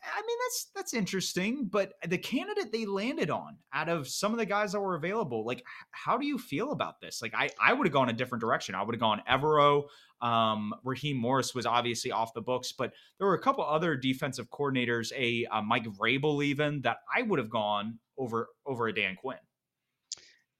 [0.02, 4.38] I mean, that's that's interesting, but the candidate they landed on out of some of
[4.38, 7.20] the guys that were available, like, how do you feel about this?
[7.20, 8.74] Like, I I would have gone a different direction.
[8.74, 9.84] I would have gone Evero.
[10.22, 14.48] Um, Raheem Morris was obviously off the books, but there were a couple other defensive
[14.50, 19.16] coordinators, a uh, Mike Vrabel even that I would have gone over over a Dan
[19.16, 19.38] Quinn.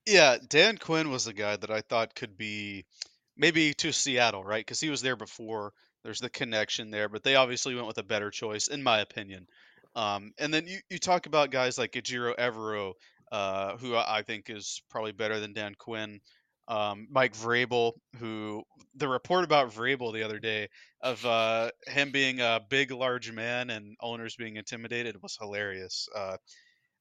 [0.07, 2.85] Yeah, Dan Quinn was the guy that I thought could be
[3.37, 4.65] maybe to Seattle, right?
[4.65, 5.73] Because he was there before.
[6.05, 9.47] There's the connection there, but they obviously went with a better choice, in my opinion.
[9.95, 12.95] Um, and then you, you talk about guys like Ejiro Evero,
[13.33, 16.21] uh, who I I think is probably better than Dan Quinn.
[16.69, 18.63] Um, Mike Vrabel, who
[18.95, 20.69] the report about Vrabel the other day
[21.01, 26.09] of uh, him being a big, large man and owners being intimidated was hilarious.
[26.15, 26.37] Uh,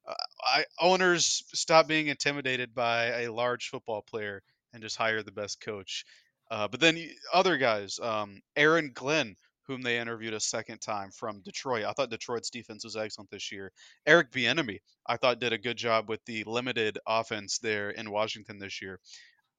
[0.07, 4.41] uh, I owners stop being intimidated by a large football player
[4.73, 6.03] and just hire the best coach.
[6.51, 6.97] Uh, but then
[7.33, 9.35] other guys, um, Aaron Glenn,
[9.67, 11.85] whom they interviewed a second time from Detroit.
[11.85, 13.71] I thought Detroit's defense was excellent this year.
[14.07, 18.57] Eric Bieniemy, I thought did a good job with the limited offense there in Washington
[18.57, 18.99] this year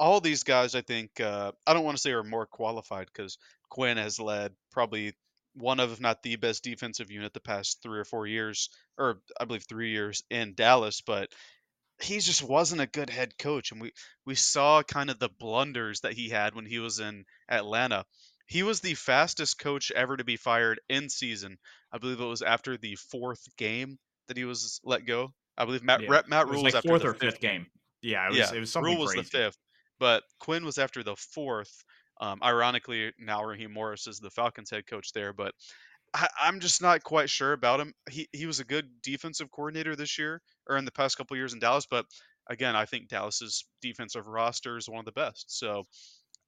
[0.00, 3.36] all these guys, I think, uh, I don't want to say are more qualified because
[3.68, 5.12] Quinn has led probably
[5.54, 9.20] one of, if not the best defensive unit the past three or four years, or
[9.38, 11.02] I believe three years in Dallas.
[11.02, 11.28] But
[12.02, 13.92] he just wasn't a good head coach, and we
[14.24, 18.04] we saw kind of the blunders that he had when he was in Atlanta.
[18.46, 21.58] He was the fastest coach ever to be fired in season.
[21.92, 25.34] I believe it was after the fourth game that he was let go.
[25.56, 27.40] I believe Matt Yeah, Matt it was Rhule like was after fourth the or fifth
[27.40, 27.66] fifth game.
[28.02, 29.58] Yeah, it was Yeah, it was Rhule was the fifth,
[29.98, 31.84] but Quinn was after the fourth.
[32.20, 35.54] Um, ironically, now Raheem Morris is the Falcons head coach there, but
[36.14, 37.94] I, I'm just not quite sure about him.
[38.10, 41.52] He he was a good defensive coordinator this year or in the past couple years
[41.54, 42.06] in Dallas, but
[42.48, 45.58] again, I think Dallas's defensive roster is one of the best.
[45.58, 45.84] So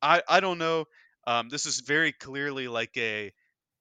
[0.02, 0.86] I I don't know.
[1.26, 3.32] Um, this is very clearly like a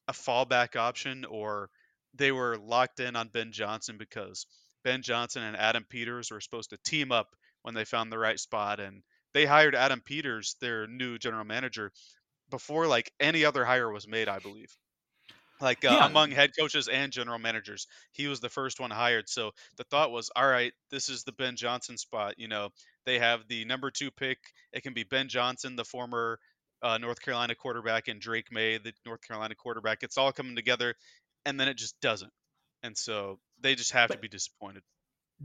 [0.08, 1.70] a fallback option or
[2.14, 4.46] they were locked in on Ben Johnson because
[4.84, 8.40] Ben Johnson and Adam Peters were supposed to team up when they found the right
[8.40, 11.92] spot and they hired Adam Peters, their new general manager,
[12.50, 14.76] before like any other hire was made, I believe.
[15.62, 19.30] Like uh, Yeah, among head coaches and general managers, he was the first one hired.
[19.30, 22.36] So the thought was, all right, this is the Ben Johnson spot.
[22.38, 22.70] You know,
[23.06, 24.40] they have the number two pick.
[24.74, 26.40] It can be Ben Johnson, the former
[26.82, 30.00] uh, North Carolina quarterback, and Drake Maye, the North Carolina quarterback.
[30.04, 30.96] It's all coming together,
[31.46, 32.32] and then it just doesn't.
[32.84, 34.82] And so they just have to be disappointed.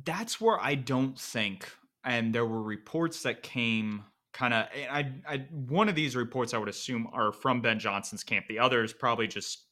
[0.04, 1.70] that's where I don't think,
[2.04, 6.58] and there were reports that came kind of, I, I, one of these reports I
[6.58, 8.46] would assume are from Ben Johnson's camp.
[8.48, 9.65] The other is probably just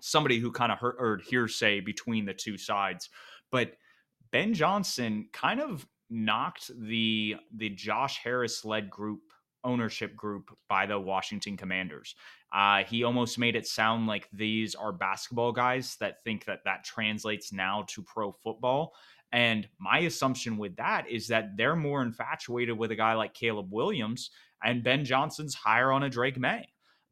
[0.00, 3.08] somebody who kind of heard, hearsay between the two sides.
[3.50, 3.72] But
[4.30, 9.20] Ben Johnson kind of knocked the the Josh Harris led group
[9.64, 12.14] ownership group by the Washington Commanders.
[12.52, 16.84] Uh, he almost made it sound like these are basketball guys that think that that
[16.84, 18.94] translates now to pro football.
[19.32, 23.68] And my assumption with that is that they're more infatuated with a guy like Caleb
[23.70, 24.30] Williams
[24.62, 26.68] and Ben Johnson's higher on a Drake Maye.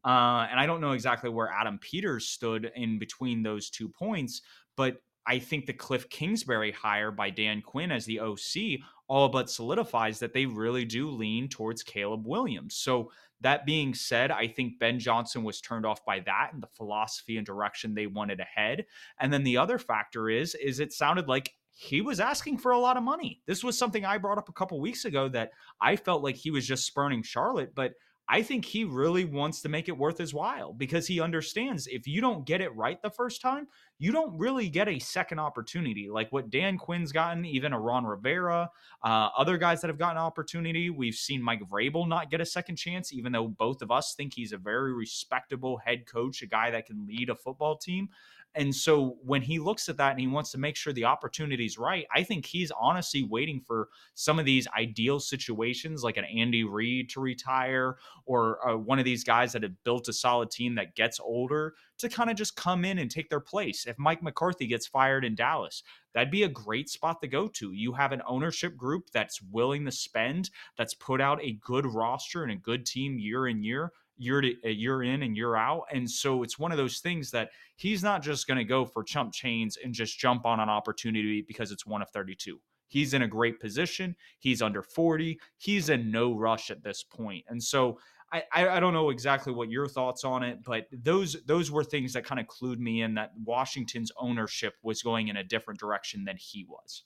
[0.07, 4.41] Uh, and I don't know exactly where Adam Peters stood in between those two points,
[4.77, 9.49] but I think the Cliff Kingsbury hire by Dan Quinn as the OC all but
[9.49, 12.75] solidifies that they really do lean towards Caleb Williams.
[12.77, 16.67] So that being said, I think Ben Johnson was turned off by that and the
[16.67, 18.85] philosophy and direction they wanted ahead.
[19.19, 22.79] And then the other factor is is it sounded like he was asking for a
[22.79, 23.41] lot of money.
[23.45, 26.49] This was something I brought up a couple weeks ago that I felt like he
[26.49, 27.93] was just spurning Charlotte, but
[28.29, 32.05] I think he really wants to make it worth his while because he understands if
[32.05, 33.67] you don't get it right the first time,
[33.99, 38.05] you don't really get a second opportunity like what Dan Quinn's gotten, even a Ron
[38.05, 38.69] Rivera,
[39.01, 40.89] uh, other guys that have gotten opportunity.
[40.89, 44.33] We've seen Mike Vrabel not get a second chance, even though both of us think
[44.33, 48.09] he's a very respectable head coach, a guy that can lead a football team.
[48.55, 51.77] And so when he looks at that and he wants to make sure the opportunity's
[51.77, 56.63] right, I think he's honestly waiting for some of these ideal situations like an Andy
[56.63, 60.73] Reid to retire or uh, one of these guys that have built a solid team
[60.75, 63.85] that gets older to kind of just come in and take their place.
[63.85, 65.83] If Mike McCarthy gets fired in Dallas,
[66.15, 67.73] that'd be a great spot to go to.
[67.73, 72.41] You have an ownership group that's willing to spend, that's put out a good roster
[72.41, 75.83] and a good team year in year year to year in and year out.
[75.91, 79.03] And so it's one of those things that he's not just going to go for
[79.03, 82.59] chump chains and just jump on an opportunity because it's one of 32.
[82.87, 84.15] He's in a great position.
[84.39, 85.39] He's under 40.
[85.57, 87.45] He's in no rush at this point.
[87.49, 87.99] And so
[88.31, 92.11] I, I don't know exactly what your thoughts on it, but those those were things
[92.13, 96.25] that kind of clued me in that Washington's ownership was going in a different direction
[96.25, 97.03] than he was.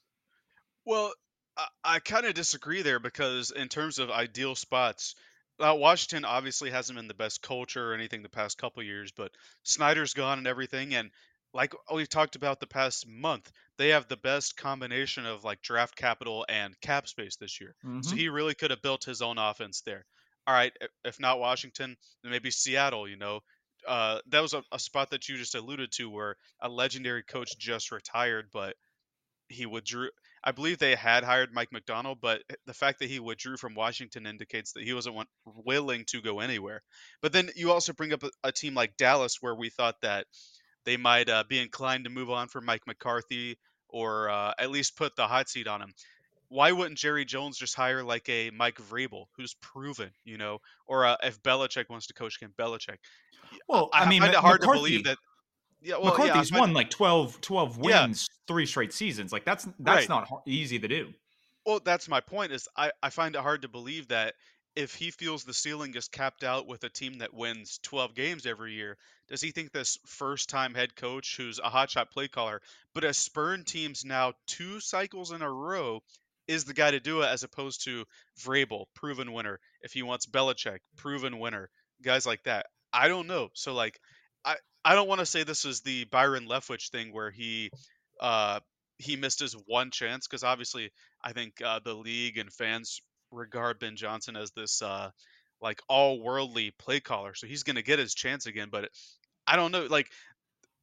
[0.84, 1.14] Well,
[1.56, 5.16] I, I kind of disagree there because in terms of ideal spots,
[5.62, 9.36] uh, Washington obviously hasn't been the best culture or anything the past couple years, but
[9.64, 11.12] Snyder's gone and everything, and
[11.54, 15.96] like we've talked about the past month, they have the best combination of like draft
[15.96, 17.76] capital and cap space this year.
[18.02, 20.06] So hmm he really could have built his own offense there.
[20.48, 23.42] All right, if not Washington, then maybe Seattle, you know.
[23.88, 27.58] Uh, that was a, a spot that you just alluded to where a legendary coach
[27.58, 28.76] just retired, but
[29.50, 30.10] he withdrew.
[30.44, 33.76] I believe they had hired Mike Macdonald, but eh, the fact that he withdrew from
[33.76, 36.82] Washington indicates that he wasn't willing to go anywhere.
[37.22, 40.26] But then you also bring up a, a team like Dallas, where we thought that
[40.86, 44.98] they might uh, be inclined to move on from Mike McCarthy or uh, at least
[44.98, 45.94] put the hot seat on him.
[46.50, 51.06] Why wouldn't Jerry Jones just hire like a Mike Vrabel, who's proven, you know, or
[51.06, 52.98] uh, if Belichick wants to coach again, Belichick?
[53.70, 55.18] Well, I I mean, find it hard to believe that.
[55.82, 56.58] Yeah, well, McCarthy's it.
[56.60, 59.32] won like 12, 12 Yeah, wins, three straight seasons.
[59.32, 60.10] Like that's that's right.
[60.10, 61.14] not easy to do.
[61.66, 64.36] Well, that's my point is I, I find it hard to believe that
[64.76, 68.46] if he feels the ceiling is capped out with a team that wins 12 games
[68.46, 72.62] every year, does he think this first time head coach who's a hotshot play caller,
[72.94, 76.02] but has spurned teams now two cycles in a row,
[76.48, 78.06] is the guy to do it as opposed to
[78.40, 79.60] Vrabel, proven winner.
[79.82, 81.70] If he wants Belichick, proven winner,
[82.02, 82.68] guys like that.
[82.94, 83.50] I don't know.
[83.54, 84.00] So like
[84.46, 87.72] I I don't want to say this is the Byron Leftwich thing where he
[88.20, 88.60] uh
[88.98, 90.92] he missed his one chance because obviously
[91.24, 95.10] I think uh, the league and fans regard Ben Johnson as this uh,
[95.62, 98.70] like all worldly play caller, so he's going to get his chance again.
[98.72, 98.90] But
[99.48, 100.08] I don't know, like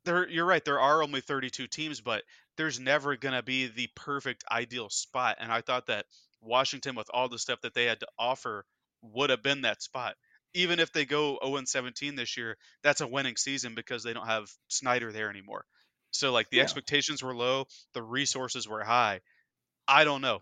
[0.04, 0.64] there, you're right.
[0.64, 2.22] There are only 32 teams, but
[2.56, 5.36] there's never going to be the perfect ideal spot.
[5.40, 6.06] And I thought that
[6.40, 8.64] Washington, with all the stuff that they had to offer,
[9.02, 10.16] would have been that spot.
[10.54, 14.26] Even if they go 0 17 this year, that's a winning season because they don't
[14.26, 15.66] have Snyder there anymore.
[16.10, 16.62] So like the Yeah.
[16.62, 19.20] expectations were low, the resources were high
[19.88, 20.40] I don't know.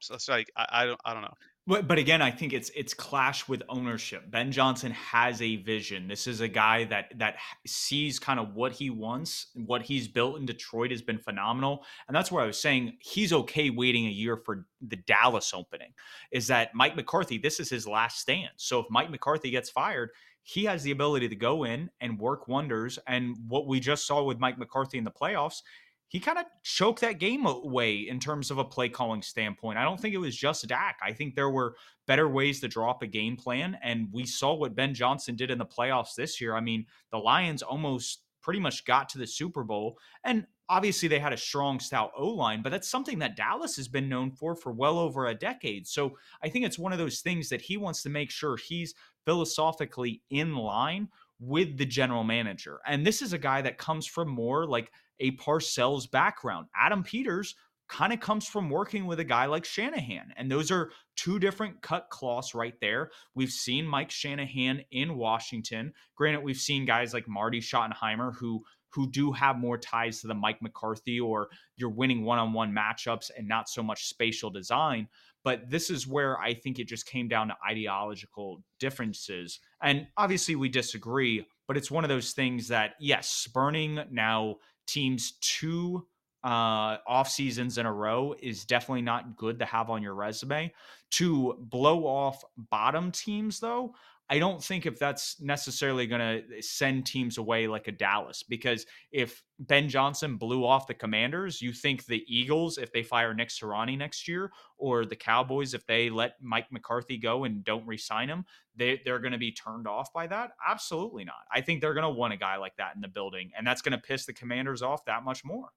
[0.00, 1.34] So it's like I, I don't I don't know.
[1.68, 4.30] But, but again, I think it's it's clash with ownership.
[4.30, 6.08] Ben Johnson has a vision.
[6.08, 9.48] This is a guy that that sees kind of what he wants.
[9.54, 13.34] What he's built in Detroit has been phenomenal, and that's where I was saying he's
[13.34, 15.92] okay waiting a year for the Dallas opening.
[16.32, 17.36] Is that Mike McCarthy?
[17.36, 18.52] This is his last stand.
[18.56, 20.08] So if Mike McCarthy gets fired,
[20.44, 22.98] he has the ability to go in and work wonders.
[23.06, 25.60] And what we just saw with Mike McCarthy in the playoffs
[26.08, 29.78] he kind of choked that game away in terms of a play calling standpoint.
[29.78, 30.98] I don't think it was just Dak.
[31.02, 33.78] I think there were better ways to draw up a game plan.
[33.82, 36.56] And we saw what Ben Johnson did in the playoffs this year.
[36.56, 39.98] I mean, the Lions almost pretty much got to the Super Bowl.
[40.24, 43.88] And obviously they had a strong, stout O line, but that's something that Dallas has
[43.88, 45.86] been known for for well over a decade.
[45.86, 48.94] So I think it's one of those things that he wants to make sure he's
[49.26, 51.08] philosophically in line
[51.40, 52.80] with the general manager.
[52.86, 56.66] And this is a guy that comes from more like a Parcells background.
[56.76, 57.54] Adam Peters
[57.88, 60.32] kind of comes from working with a guy like Shanahan.
[60.36, 63.10] And those are two different cut cloths right there.
[63.34, 65.94] We've seen Mike Shanahan in Washington.
[66.14, 70.34] Granted, we've seen guys like Marty Schottenheimer who who do have more ties to the
[70.34, 75.08] Mike McCarthy or you're winning one-on-one matchups and not so much spatial design.
[75.44, 79.60] But this is where I think it just came down to ideological differences.
[79.82, 84.56] And obviously we disagree, but it's one of those things that yes, spurning now
[84.88, 86.06] teams two
[86.44, 90.72] uh, off seasons in a row is definitely not good to have on your resume.
[91.12, 93.94] To blow off bottom teams, though,
[94.30, 98.42] I don't think if that's necessarily going to send teams away like a Dallas.
[98.42, 103.32] Because if Ben Johnson blew off the Commanders, you think the Eagles, if they fire
[103.32, 107.86] Nick Sirianni next year, or the Cowboys, if they let Mike McCarthy go and don't
[107.86, 108.44] re-sign him,
[108.76, 110.50] they, they're going to be turned off by that?
[110.66, 111.46] Absolutely not.
[111.50, 113.80] I think they're going to want a guy like that in the building, and that's
[113.80, 115.70] going to piss the Commanders off that much more.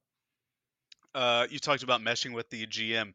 [1.15, 3.13] Uh, you talked about meshing with the GM.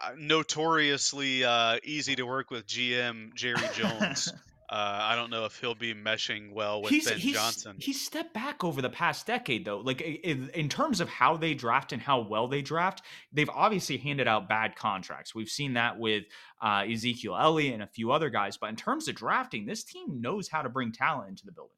[0.00, 4.32] Uh, notoriously uh, easy to work with GM Jerry Jones.
[4.70, 7.76] Uh, I don't know if he'll be meshing well with he's Ben he's Johnson.
[7.78, 11.52] he's stepped back over the past decade though like in, in terms of how they
[11.54, 15.98] draft and how well they draft they've obviously handed out bad contracts we've seen that
[15.98, 16.24] with
[16.62, 20.20] uh, ezekiel elliott and a few other guys but in terms of drafting this team
[20.22, 21.76] knows how to bring talent into the building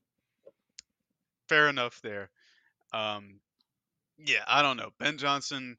[1.49, 2.30] Fair enough there.
[2.93, 3.41] Um,
[4.18, 4.91] yeah, I don't know.
[4.99, 5.76] Ben Johnson.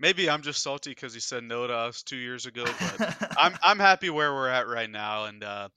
[0.00, 2.64] Maybe I'm just salty because he said no to us two years ago,
[2.98, 5.68] but I'm I'm happy where we're at right now, and uh,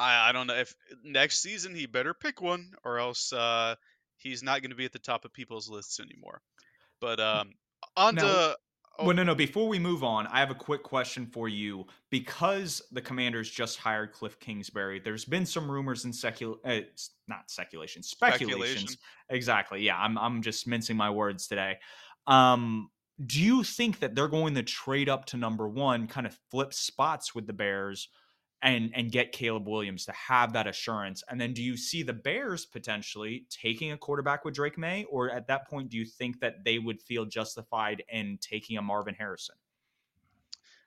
[0.00, 0.74] I I don't know if
[1.04, 3.74] next season he better pick one or else uh,
[4.16, 6.40] he's not going to be at the top of people's lists anymore.
[7.00, 7.52] But um,
[7.96, 8.56] on now to
[8.98, 9.34] oh Well, no, no.
[9.34, 11.86] Before we move on, I have a quick question for you.
[12.10, 16.80] Because the Commanders just hired Cliff Kingsbury, there's been some rumors and secul uh,
[17.28, 18.48] not speculation, speculation.
[18.48, 18.98] speculations.
[19.30, 19.82] Exactly.
[19.82, 21.78] Yeah, I'm I'm just mincing my words today.
[22.26, 22.90] Um,
[23.26, 26.72] do you think that they're going to trade up to number one, kind of flip
[26.72, 28.08] spots with the Bears,
[28.62, 31.22] and and get Caleb Williams to have that assurance?
[31.28, 35.30] And then do you see the Bears potentially taking a quarterback with Drake Maye, or
[35.30, 39.14] at that point do you think that they would feel justified in taking a Marvin
[39.14, 39.56] Harrison?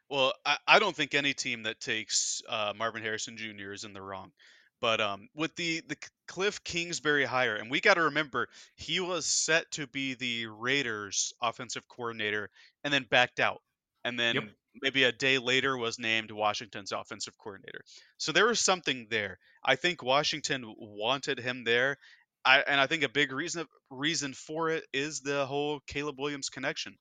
[0.09, 3.71] Well, I, I don't think any team that takes uh, Marvin Harrison Jr.
[3.71, 4.31] is in the wrong.
[4.79, 5.95] But um, with the the
[6.27, 11.33] Cliff Kingsbury hire, and we got to remember he was set to be the Raiders
[11.41, 12.49] offensive coordinator,
[12.83, 13.61] and then backed out,
[14.03, 14.43] and then yep.
[14.81, 17.81] Maybe a day later was named Washington's offensive coordinator.
[18.17, 19.37] So there was something there.
[19.63, 21.97] I think Washington wanted him there.
[22.45, 26.49] I, and I think a big reason reason for it is the whole Caleb Williams
[26.49, 26.97] connection.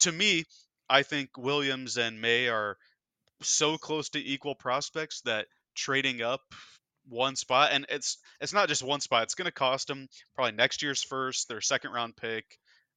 [0.00, 0.44] To me,
[0.88, 2.76] I think Williams and Maye are
[3.42, 6.40] so close to equal prospects that trading up
[7.08, 9.24] one spot, and it's it's not just one spot.
[9.24, 12.44] It's going to cost them probably next year's first, their second round pick,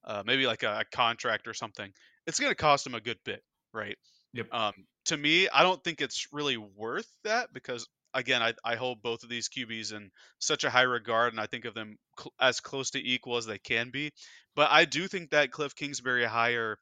[0.04, 1.92] uh, maybe like a, a, contract or something.
[2.26, 3.98] It's going to cost them a good bit, right?
[4.34, 4.54] Yep.
[4.54, 4.74] Um,
[5.06, 9.24] to me, I don't think it's really worth that because again, I, I hold both
[9.24, 12.60] of these QBs in such a high regard, and I think of them cl- as
[12.60, 14.12] close to equal as they can be.
[14.56, 16.78] But I do think that Cliff Kingsbury hire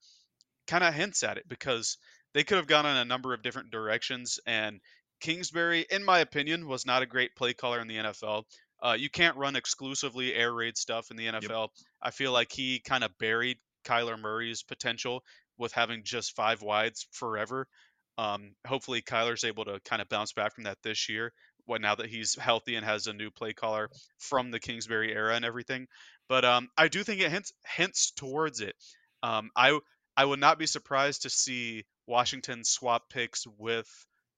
[0.67, 1.97] kind of hints at it because
[2.33, 4.79] they could have gone in a number of different directions, and
[5.19, 8.43] Kingsbury, in my opinion, was not a great play caller in the NFL.
[8.81, 11.61] Uh, you can't run exclusively air raid stuff in the NFL.
[11.61, 11.69] Yep.
[12.01, 15.23] I feel like he kind of buried Kyler Murray's potential
[15.57, 17.67] with having just five wides forever.
[18.17, 21.33] Um, hopefully, Kyler's able to kind of bounce back from that this year.
[21.65, 25.35] What now that he's healthy and has a new play caller from the Kingsbury era
[25.35, 25.87] and everything,
[26.29, 28.75] but um, I do think it hints hints towards it.
[29.21, 29.77] Um, I
[30.15, 33.87] I would not be surprised to see Washington swap picks with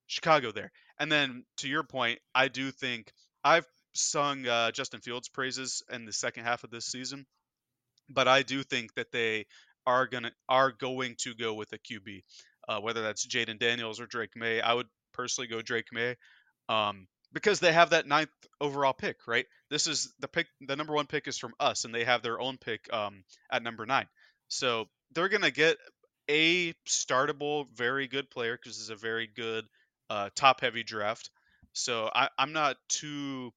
[0.08, 0.72] Chicago there.
[0.98, 3.12] And then to your point, I do think
[3.44, 7.26] I've sung uh, Justin Fields praises in the second half of this season,
[8.08, 9.46] but I do think that they
[9.86, 12.22] are gonna are going to go with a QB,
[12.68, 14.60] uh, whether that's Jayden Daniels or Drake Maye.
[14.60, 16.16] I would personally go Drake Maye
[16.68, 19.46] Um, because they have that ninth overall pick, right?
[19.70, 20.48] This is the pick.
[20.60, 23.62] The number one pick is from us, and they have their own pick um, at
[23.62, 24.06] number nine.
[24.48, 25.76] So they're gonna get
[26.28, 29.64] a startable, very good player because it's a very good
[30.10, 31.30] uh, top heavy draft.
[31.72, 33.52] So I, I'm not too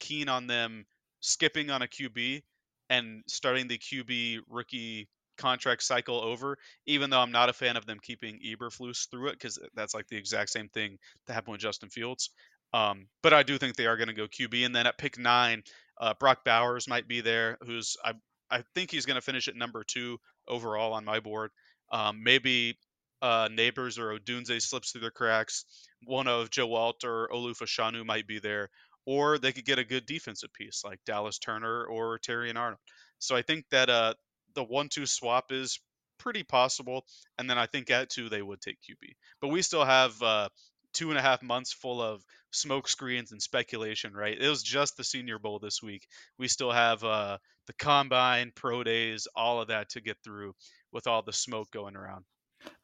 [0.00, 0.86] keen on them
[1.20, 2.42] skipping on a QB
[2.90, 5.08] and starting the QB rookie
[5.38, 9.32] contract cycle over, even though I'm not a fan of them keeping Eberflus through it
[9.32, 12.30] because that's like the exact same thing that happened with Justin Fields.
[12.74, 14.66] Um, but I do think they are going to go QB.
[14.66, 15.62] And then at pick nine,
[15.98, 18.12] uh, Brock Bowers might be there, who's I
[18.50, 21.50] I think he's going to finish at number two overall on my board.
[21.92, 22.78] Um, maybe
[23.20, 25.64] uh, Nabers or Odunze slips through the cracks.
[26.04, 28.70] One of Joe Alt or Olu Fashanu might be there,
[29.06, 32.80] or they could get a good defensive piece like Dallas Turner or Terrion Arnold.
[33.18, 34.14] So I think that uh,
[34.58, 35.78] the one-two swap is
[36.18, 37.04] pretty possible,
[37.38, 39.12] and then I think at two they would take QB.
[39.40, 40.48] But we still have uh,
[40.92, 44.12] two and a half months full of smoke screens and speculation.
[44.12, 44.36] Right?
[44.36, 46.08] It was just the Senior Bowl this week.
[46.40, 47.38] We still have uh,
[47.68, 50.54] the combine, pro days, all of that to get through
[50.92, 52.24] with all the smoke going around.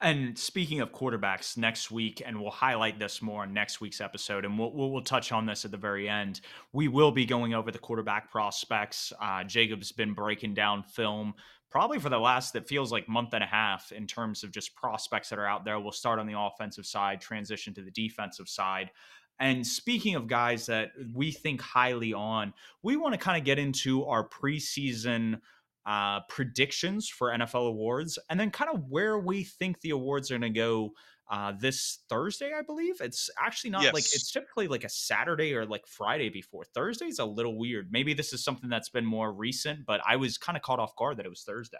[0.01, 4.45] And speaking of quarterbacks, next week, and we'll highlight this more on next week's episode,
[4.45, 6.41] and we'll, we'll, we'll touch on this at the very end.
[6.72, 9.12] We will be going over the quarterback prospects.
[9.20, 11.35] Uh, Jacob's been breaking down film
[11.75, 14.77] probably for the last that feels like month and a half in terms of just
[14.77, 15.81] prospects that are out there.
[15.81, 18.93] We'll start on the offensive side, transition to the defensive side.
[19.41, 22.55] And speaking of guys that we think highly on,
[22.85, 25.41] we want to kind of get into our preseason
[25.85, 30.39] uh, predictions for NFL awards, and then kind of where we think the awards are
[30.39, 30.93] going to go
[31.31, 33.01] uh, this Thursday, I believe.
[33.01, 33.95] It's actually not yes.
[33.95, 36.64] like it's typically like a Saturday or like Friday before.
[36.75, 37.89] Thursday is a little weird.
[37.91, 40.95] Maybe this is something that's been more recent, but I was kind of caught off
[40.97, 41.79] guard that it was Thursday.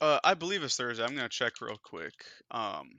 [0.00, 1.02] Uh, I believe it's Thursday.
[1.02, 2.14] I'm going to check real quick.
[2.50, 2.90] Um,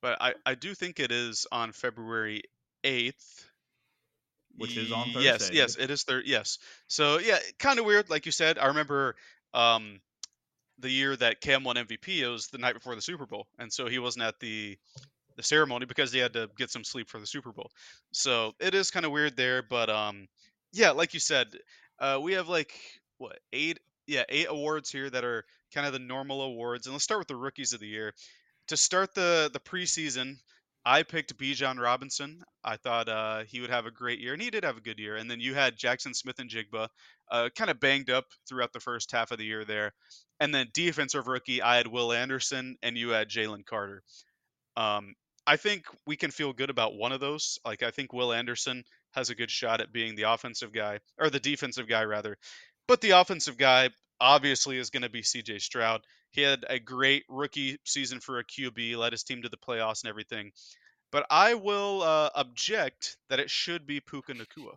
[0.00, 2.42] but I, I do think it is on February
[2.84, 3.44] 8th
[4.56, 5.22] which is on Thursday.
[5.22, 6.24] Yes, yes, it is third.
[6.26, 6.58] Yes.
[6.86, 8.58] So yeah, kind of weird, like you said.
[8.58, 9.16] I remember
[9.54, 10.00] um,
[10.82, 12.18] the year that Cam won MVP.
[12.18, 14.76] It was the night before the Super Bowl, and so he wasn't at the
[15.36, 17.70] the ceremony because he had to get some sleep for the Super Bowl.
[18.12, 20.26] So it is kind of weird there, but um,
[20.72, 21.48] yeah, like you said,
[21.98, 22.74] uh, we have like
[23.16, 27.04] what eight, yeah, eight awards here that are kind of the normal awards, and let's
[27.04, 28.12] start with the rookies of the year.
[28.68, 30.36] To start the the preseason,
[30.84, 32.42] I picked Bijan Robinson.
[32.64, 34.98] I thought uh, he would have a great year, and he did have a good
[34.98, 35.16] year.
[35.16, 36.88] And then you had Jackson Smith-Njigba,
[37.30, 39.92] uh, kind of banged up throughout the first half of the year there.
[40.40, 44.02] And then defensive rookie, I had Will Anderson, and you had Jalen Carter.
[44.76, 45.14] Um,
[45.46, 47.58] I think we can feel good about one of those.
[47.64, 51.30] Like I think Will Anderson has a good shot at being the offensive guy, or
[51.30, 52.36] the defensive guy rather.
[52.88, 53.90] But the offensive guy
[54.22, 55.58] obviously is going to be C.J.
[55.58, 56.02] Stroud.
[56.30, 60.04] He had a great rookie season for a QB, led his team to the playoffs
[60.04, 60.52] and everything.
[61.12, 64.76] but I will uh, object that it should be Puka Nacua.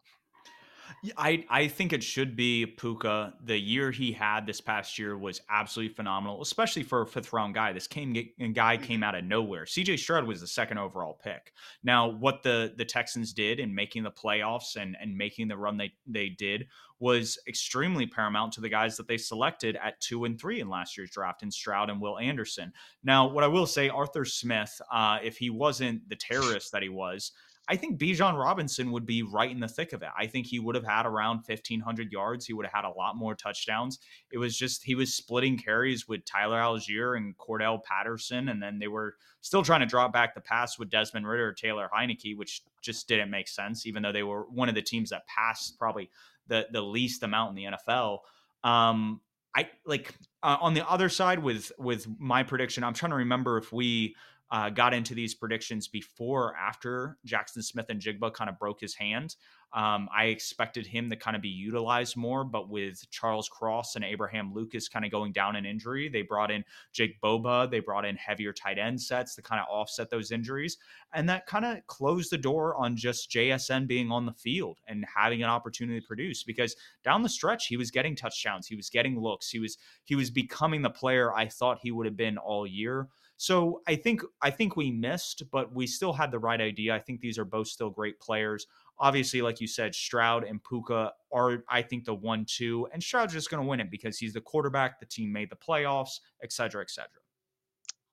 [1.18, 3.34] I I think it should be Puka.
[3.44, 7.54] The year he had this past year was absolutely phenomenal, especially for a fifth round
[7.54, 7.74] guy.
[7.74, 8.14] This came
[8.54, 9.04] guy came mm-hmm.
[9.04, 9.66] out of nowhere.
[9.66, 11.54] CJ Stroud was the second overall pick.
[11.84, 15.78] Now, what the the Texans did in making the playoffs and and making the run
[15.78, 16.68] they they did
[17.00, 20.98] was extremely paramount to the guys that they selected at two and three in last
[20.98, 22.72] year's draft in Stroud and Will Anderson.
[23.04, 26.90] Now, what I will say, Arthur Smith, uh, if he wasn't the terrorist that he
[26.90, 27.34] was,
[27.68, 30.10] I think Bijan Robinson would be right in the thick of it.
[30.18, 32.46] I think he would have had around 1,500 yards.
[32.46, 34.00] He would have had a lot more touchdowns.
[34.32, 38.78] It was just he was splitting carries with Tyler Allgeier and Cordarrelle Patterson, and then
[38.78, 42.38] they were still trying to drop back the pass with Desmond Ridder or Taylor Heinicke,
[42.38, 45.78] which just didn't make sense, even though they were one of the teams that passed
[45.80, 46.10] probably
[46.48, 48.20] the, the least amount in the NFL.
[48.64, 49.22] Um,
[49.56, 50.14] I like
[50.44, 52.84] uh, on the other side with with my prediction.
[52.84, 54.16] I'm trying to remember if we
[54.52, 59.36] uh, got into these predictions before or after Jackson Smith-Njigba kind of broke his hand.
[59.74, 64.06] Um, I expected him to kind of be utilized more, but with Charles Cross and
[64.06, 68.06] Abraham Lucas kind of going down in injury, they brought in Jake Boba, They brought
[68.06, 70.78] in heavier tight end sets to kind of offset those injuries.
[71.14, 75.06] And that kind of closed the door on just JSN being on the field and
[75.14, 78.90] having an opportunity to produce because down the stretch, he was getting touchdowns, he was
[78.90, 82.38] getting looks, he was he was becoming the player I thought he would have been
[82.38, 83.10] all year.
[83.38, 86.96] So I think I think we missed, but we still had the right idea.
[86.96, 88.68] I think these are both still great players.
[88.98, 93.34] Obviously, like you said, Stroud and Puka are, I think, the one two, and Stroud's
[93.34, 95.00] just going to win it because he's the quarterback.
[95.00, 97.10] The team made the playoffs, et cetera, et cetera.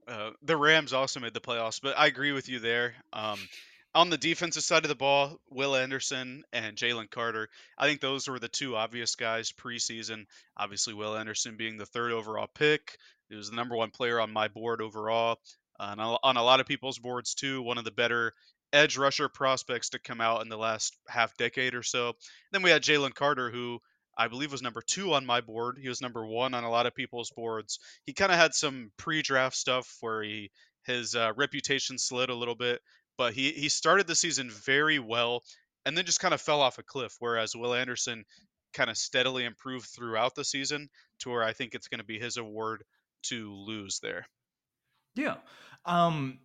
[0.09, 2.95] Uh, the Rams also made the playoffs, but I agree with you there.
[3.13, 3.39] Um,
[3.95, 7.49] on the defensive side of the ball, Will Anderson and Jalen Carter.
[7.79, 10.25] I think those were the two obvious guys preseason.
[10.57, 12.97] Obviously, Will Anderson being the third overall pick.
[13.33, 15.41] He was the number one player on my board overall,
[15.81, 17.63] uh, and on a lot of people's boards too.
[17.63, 18.35] One of the better
[18.75, 22.13] edge rusher prospects to come out in the last half decade or so.
[22.53, 23.81] Then we had Jalen Carter, who
[24.19, 25.79] I believe was number two on my board.
[25.81, 27.79] He was number one on a lot of people's boards.
[28.05, 30.51] He kind of had some pre-draft stuff where he
[30.85, 32.83] his uh, reputation slid a little bit,
[33.17, 35.43] but he he started the season very well
[35.87, 37.17] and then just kind of fell off a cliff.
[37.19, 38.25] Whereas Will Anderson
[38.75, 42.19] kind of steadily improved throughout the season to where I think it's going to be
[42.19, 42.85] his award
[43.23, 44.27] to lose there.
[45.15, 45.37] Yeah.
[45.85, 46.39] Um,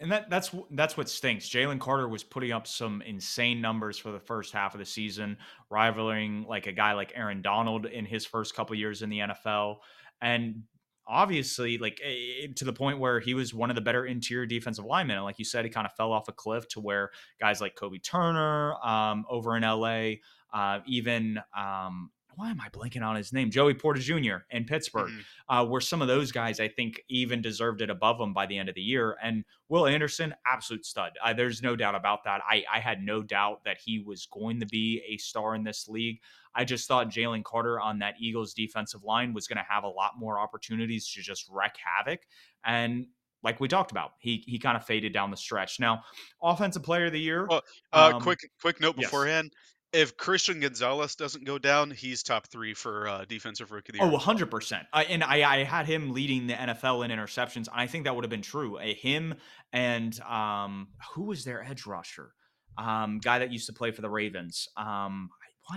[0.00, 1.48] and that that's that's what stinks.
[1.48, 5.36] Jalen Carter was putting up some insane numbers for the first half of the season,
[5.70, 9.76] rivaling like a guy like Aaron Donald in his first couple years in the NFL.
[10.22, 10.62] And
[11.10, 14.84] obviously like eh, to the point where he was one of the better interior defensive
[14.84, 15.16] linemen.
[15.16, 17.10] And like you said, he kind of fell off a cliff to where
[17.40, 20.12] guys like Kobie Turner um, over in LA,
[20.54, 22.10] uh, even um,
[22.40, 23.50] why am I blanking on his name?
[23.50, 24.36] Joey Porter Jr.
[24.50, 25.54] in Pittsburgh, mm-hmm.
[25.54, 28.56] uh, where some of those guys I think even deserved it above him by the
[28.56, 29.18] end of the year.
[29.22, 31.12] And Will Anderson, absolute stud.
[31.22, 32.40] Uh, there's no doubt about that.
[32.48, 35.86] I, I had no doubt that he was going to be a star in this
[35.86, 36.20] league.
[36.54, 39.88] I just thought Jalen Carter on that Eagles defensive line was going to have a
[39.88, 42.20] lot more opportunities to just wreak havoc.
[42.64, 43.08] And
[43.42, 45.78] like we talked about, he he kind of faded down the stretch.
[45.78, 46.04] Now,
[46.42, 47.46] offensive player of the year.
[47.46, 47.60] Well,
[47.92, 49.50] uh, um, quick quick note beforehand.
[49.52, 53.98] Yes if Christian Gonzalez doesn't go down, he's top three for uh, defensive rookie of
[53.98, 54.14] the year.
[54.14, 54.86] Oh, 100%.
[55.08, 57.68] And I, I had him leading the NFL in interceptions.
[57.72, 58.78] I think that would have been true.
[58.78, 59.34] Uh, him
[59.72, 62.32] and um, who was their edge rusher?
[62.78, 64.68] Um, guy that used to play for the Ravens.
[64.76, 65.30] Um,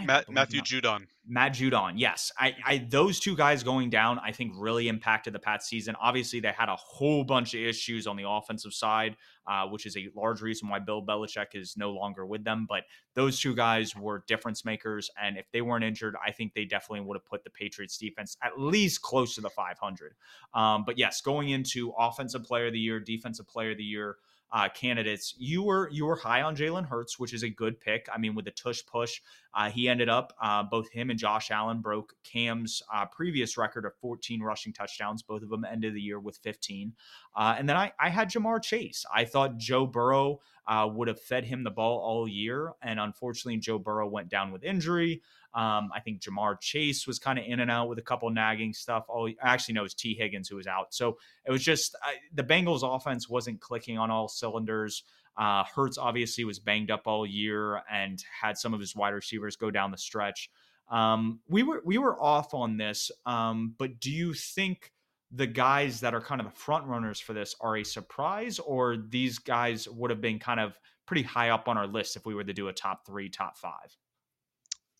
[0.06, 1.08] Matt, Matthew Judon.
[1.26, 2.32] Matt Judon, yes.
[2.38, 5.96] I, I those two guys going down, I think really impacted the Pats season.
[6.02, 9.16] Obviously, they had a whole bunch of issues on the offensive side,
[9.48, 12.66] uh, which is a large reason why Bill Belichick is no longer with them.
[12.68, 12.84] But
[13.14, 17.06] those two guys were difference makers, and if they weren't injured, I think they definitely
[17.06, 20.16] would have put the Patriots defense at least close to the 500.
[20.54, 24.18] Um, but yes, going into offensive player of the year, defensive player of the year
[24.54, 25.34] uh, candidates.
[25.38, 28.08] You were you were high on Jalen Hurts, which is a good pick.
[28.14, 29.20] I mean, with the tush push,
[29.56, 33.86] uh, he ended up uh, both him and Josh Allen broke Cam's uh, previous record
[33.86, 35.24] of 14 rushing touchdowns.
[35.24, 36.94] Both of them ended the year with 15.
[37.36, 39.06] Uh, and then I, I had Ja'Marr Chase.
[39.14, 43.58] I thought Joe Burrow uh, would have fed him the ball all year, and unfortunately,
[43.58, 45.22] Joe Burrow went down with injury.
[45.54, 48.74] Um, I think Ja'Marr Chase was kind of in and out with a couple nagging
[48.74, 49.06] stuff.
[49.10, 50.94] Oh, actually, no, it was Tee Higgins who was out.
[50.94, 55.04] So it was just I, the Bengals offense wasn't clicking on all cylinders.
[55.38, 59.56] Uh, Hurts obviously was banged up all year and had some of his wide receivers
[59.56, 60.50] go down the stretch.
[60.90, 64.92] Um, we were we were off on this, um, but do you think
[65.36, 68.98] the guys that are kind of the front runners for this are a surprise, or
[68.98, 72.36] these guys would have been kind of pretty high up on our list if we
[72.36, 73.98] were to do a top three, top five?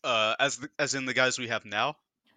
[0.02, 1.96] Uh, as the, as in the guys we have now.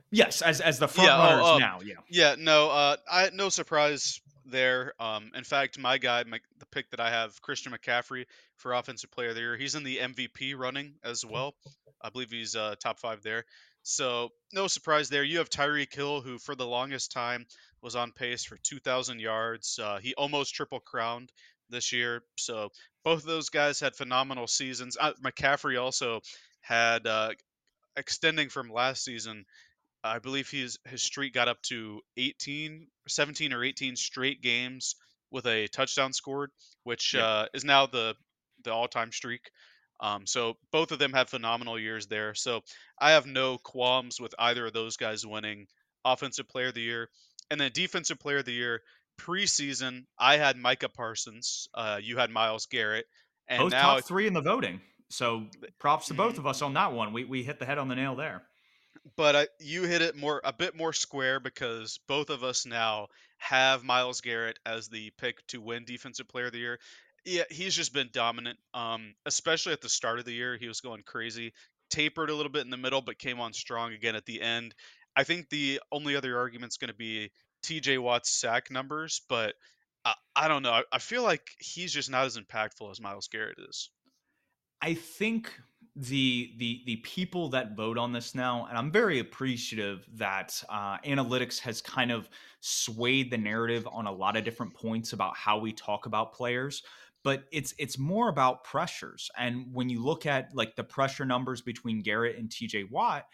[0.10, 1.80] Yes, as as the front yeah, oh, runners oh, now.
[1.84, 1.96] Yeah.
[2.10, 2.36] Yeah.
[2.38, 2.70] No.
[2.70, 4.94] Uh, I no surprise there.
[5.00, 8.26] Um, in fact, my guy, my, the pick that I have, Christian McCaffrey
[8.56, 11.56] for Offensive Player of the Year, he's in the MVP running as well.
[12.02, 13.44] I believe he's uh, top five there.
[13.90, 15.24] So no surprise there.
[15.24, 17.46] You have Tyreek Hill, who for the longest time
[17.82, 19.80] was on pace for 2,000 yards.
[19.80, 21.32] Uh, he almost triple crowned
[21.70, 22.24] this year.
[22.38, 22.70] So
[23.04, 24.98] both of those guys had phenomenal seasons.
[25.00, 26.22] Uh, McCaffrey also
[26.62, 27.32] had uh,
[27.96, 29.46] extending from last season
[30.04, 34.96] I believe his his streak got up to 18, 17 or 18 straight games
[35.32, 36.52] with a touchdown scored,
[36.84, 37.26] which Yeah.
[37.26, 38.16] uh, is now the
[38.64, 39.50] the all-time streak.
[40.00, 42.34] Um, so both of them had phenomenal years there.
[42.36, 42.62] So
[43.00, 45.66] I have no qualms with either of those guys winning
[46.06, 47.10] Offensive Player of the Year,
[47.50, 48.82] and then Defensive Player of the Year
[49.20, 50.06] preseason.
[50.20, 51.68] I had Micah Parsons.
[51.74, 53.06] Uh, you had Myles Garrett,
[53.48, 53.96] and Both now.
[53.96, 54.80] top three in the voting.
[55.10, 55.46] So
[55.80, 56.40] props to both Mhm.
[56.40, 57.14] of us on that one.
[57.14, 58.44] We we hit the head on the nail there.
[59.16, 63.08] But I, you hit it more a bit more square because both of us now
[63.38, 66.80] have Myles Garrett as the pick to win Defensive Player of the Year.
[67.28, 68.58] Yeah, he's just been dominant.
[68.74, 71.52] Um, especially at the start of the year, he was going crazy.
[71.90, 74.74] Tapered a little bit in the middle, but came on strong again at the end.
[75.14, 77.30] I think the only other argument's going to be
[77.64, 77.98] T.J.
[77.98, 79.56] Watt's sack numbers, but
[80.06, 80.72] I, I don't know.
[80.72, 83.90] I, I feel like he's just not as impactful as Myles Garrett is.
[84.82, 85.52] I think
[85.98, 91.00] the the the people that vote on this now, and I'm very appreciative that uh,
[91.00, 92.30] analytics has kind of
[92.62, 96.84] swayed the narrative on a lot of different points about how we talk about players.
[97.24, 101.62] But it's it's more about pressures, and when you look at like the pressure numbers
[101.62, 102.86] between Garrett and T.J.
[102.86, 103.26] Watt,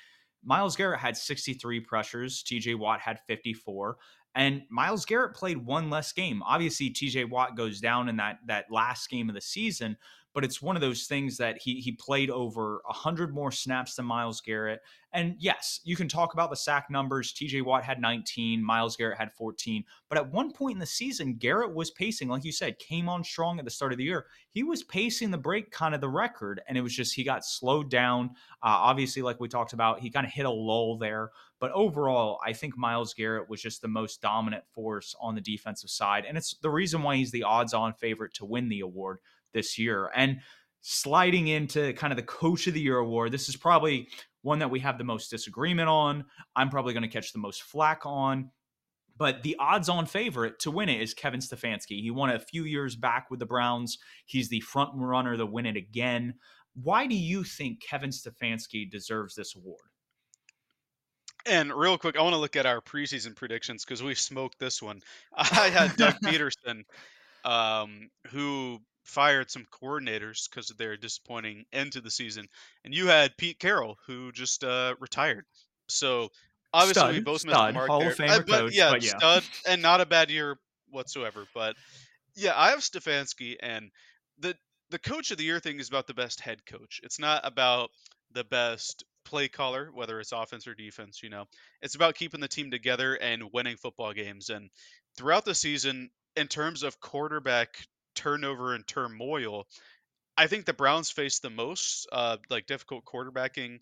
[0.43, 2.75] Myles Garrett had 63 pressures, T.J.
[2.75, 3.97] Watt had 54,
[4.35, 6.41] and Myles Garrett played one less game.
[6.43, 7.25] Obviously, T.J.
[7.25, 9.97] Watt goes down in that that last game of the season,
[10.33, 14.05] but it's one of those things that he he played over 100 more snaps than
[14.05, 14.81] Myles Garrett.
[15.15, 17.33] And yes, you can talk about the sack numbers.
[17.33, 19.83] TJ Watt had 19, Myles Garrett had 14.
[20.09, 23.23] But at one point in the season, Garrett was pacing, like you said, came on
[23.23, 24.25] strong at the start of the year.
[24.49, 27.45] He was pacing the break kind of the record, and it was just he got
[27.45, 28.31] slowed down.
[28.63, 31.29] Uh, obviously, like we talked about, he kind of hit a lull there.
[31.59, 35.91] But overall, I think Miles Garrett was just the most dominant force on the defensive
[35.91, 36.25] side.
[36.27, 39.19] And it's the reason why he's the odds on favorite to win the award
[39.53, 40.09] this year.
[40.15, 40.39] And
[40.81, 44.09] sliding into kind of the coach of the year award, this is probably
[44.41, 46.25] one that we have the most disagreement on.
[46.55, 48.51] I'm probably going to catch the most flack on.
[49.15, 52.01] But the odds on favorite to win it is Kevin Stefanski.
[52.01, 53.99] He won it a few years back with the Browns.
[54.25, 56.33] He's the front runner to win it again.
[56.73, 59.85] Why do you think Kevin Stefanski deserves this award?
[61.45, 64.81] And real quick, I want to look at our preseason predictions because we smoked this
[64.81, 65.01] one.
[65.35, 66.83] I had Doug Pederson,
[67.43, 72.47] um, who fired some coordinators because of their disappointing end to the season,
[72.83, 75.45] and you had Pete Carroll, who just uh, retired.
[75.87, 76.29] So
[76.73, 78.11] obviously, stud, we both stud, missed the mark Hall there.
[78.11, 79.17] of Famer Uh, but coach, yeah, but yeah.
[79.17, 80.57] stud, and not a bad year
[80.89, 81.45] whatsoever.
[81.53, 81.75] But
[82.35, 83.91] yeah, I have Stefanski, and
[84.39, 84.55] the
[84.89, 86.99] the coach of the year thing is about the best head coach.
[87.03, 87.89] It's not about
[88.31, 91.21] the best play caller, whether it's offense or defense.
[91.23, 91.45] You know,
[91.81, 94.49] it's about keeping the team together and winning football games.
[94.49, 94.69] And
[95.17, 97.85] throughout the season, in terms of quarterback
[98.15, 99.67] turnover and turmoil,
[100.37, 103.79] I think the Browns faced the most uh, like difficult quarterbacking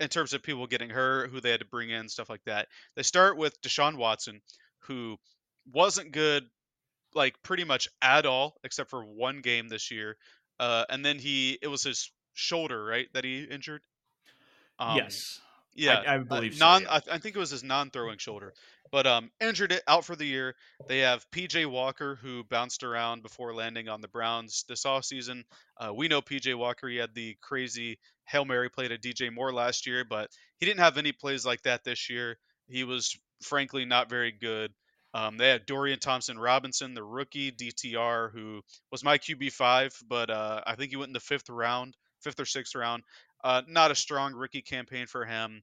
[0.00, 2.68] in terms of people getting hurt, who they had to bring in, stuff like that.
[2.96, 4.40] They start with Deshaun Watson,
[4.80, 5.16] who
[5.72, 6.44] wasn't good
[7.14, 10.16] like pretty much at all except for one game this year.
[10.58, 13.82] Uh, and then he it was his shoulder, right, that he injured.
[14.78, 15.40] Um, Yes,
[15.74, 16.64] yeah, I uh, believe so.
[16.64, 16.82] non.
[16.82, 16.92] Yeah.
[16.92, 18.54] I, I think it was his non-throwing shoulder,
[18.90, 20.54] but um, injured it out for the year.
[20.88, 25.44] They have PJ Walker who bounced around before landing on the Browns this offseason.
[25.78, 26.88] Uh, we know PJ Walker.
[26.88, 30.80] He had the crazy hail mary play to DJ Moore last year, but he didn't
[30.80, 32.38] have any plays like that this year.
[32.68, 34.72] He was frankly not very good.
[35.12, 40.28] Um, they had Dorian Thompson Robinson, the rookie DTR, who was my QB five, but
[40.28, 43.04] uh, I think he went in the fifth round, fifth or sixth round.
[43.44, 45.62] Uh, not a strong rookie campaign for him.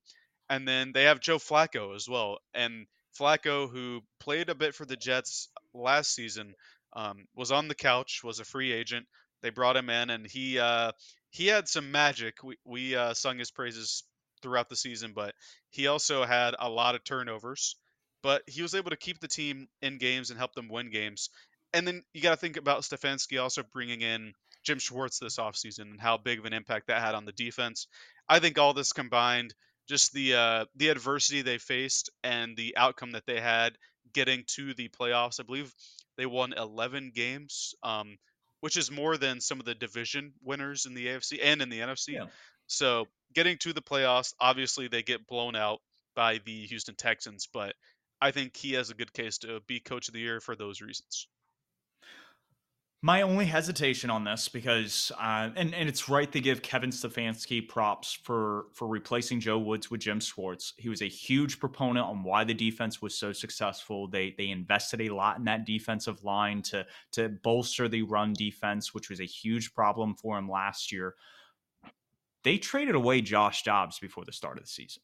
[0.50, 2.38] And then they have Joe Flacco as well.
[2.54, 2.86] And
[3.20, 6.54] Flacco, who played a bit for the Jets last season,
[6.94, 9.08] um, was on the couch, was a free agent.
[9.42, 10.92] They brought him in, and he uh,
[11.32, 12.44] he had some magic.
[12.44, 14.04] We we uh, sung his praises
[14.42, 15.34] throughout the season, but
[15.70, 17.76] he also had a lot of turnovers.
[18.22, 21.30] But he was able to keep the team in games and help them win games.
[21.74, 24.34] And then you got to think about Stefanski also bringing in
[24.64, 27.88] Jim Schwartz this offseason and how big of an impact that had on the defense.
[28.30, 29.54] I think all this combined,
[29.88, 33.78] just the uh, the adversity they faced and the outcome that they had
[34.14, 35.40] getting to the playoffs.
[35.40, 35.74] I believe
[36.18, 38.18] they won 11 games, um,
[38.60, 41.80] which is more than some of the division winners in the AFC and in the
[41.80, 42.14] NFC.
[42.14, 42.26] Yeah.
[42.68, 45.82] So getting to the playoffs, obviously they get blown out
[46.16, 47.74] by the Houston Texans, but
[48.22, 50.82] I think he has a good case to be coach of the year for those
[50.82, 51.28] reasons.
[53.04, 57.68] My only hesitation on this, because uh, and and it's right to give Kevin Stefanski
[57.68, 60.74] props for for replacing Joe Woods with Jim Schwartz.
[60.78, 64.08] He was a huge proponent on why the defense was so successful.
[64.08, 68.94] They they invested a lot in that defensive line to to bolster the run defense,
[68.94, 71.16] which was a huge problem for him last year.
[72.44, 75.02] They traded away Josh Dobbs before the start of the season.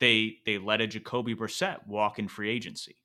[0.00, 2.96] They they let a Jacoby Brissett walk in free agency.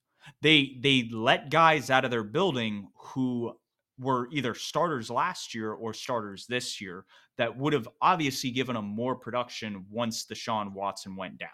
[0.41, 3.57] They they let guys out of their building who
[4.01, 7.05] were either starters last year or starters this year
[7.37, 11.49] that would have obviously given them more production once the Deshaun Watson went down.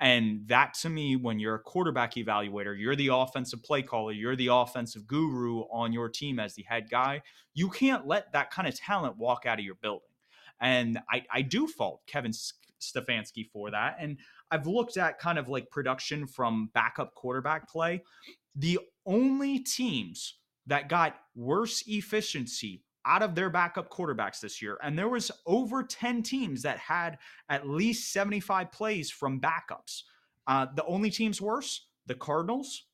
[0.00, 4.36] And that to me, when you're a quarterback evaluator, you're the offensive play caller, you're
[4.36, 7.22] the offensive guru on your team as the head guy.
[7.54, 10.08] You can't let that kind of talent walk out of your building.
[10.60, 12.32] And I, I do fault Kevin
[12.80, 13.96] Stefanski for that.
[13.98, 14.18] And
[14.50, 18.02] I've looked at kind of like production from backup quarterback play.
[18.54, 20.34] The only teams
[20.66, 24.78] that got worse efficiency out of their backup quarterbacks this year.
[24.82, 30.02] And there was over 10 teams that had at least 75 plays from backups.
[30.46, 32.86] Uh, the only teams worse the cardinals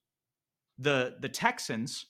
[0.79, 2.07] the the texans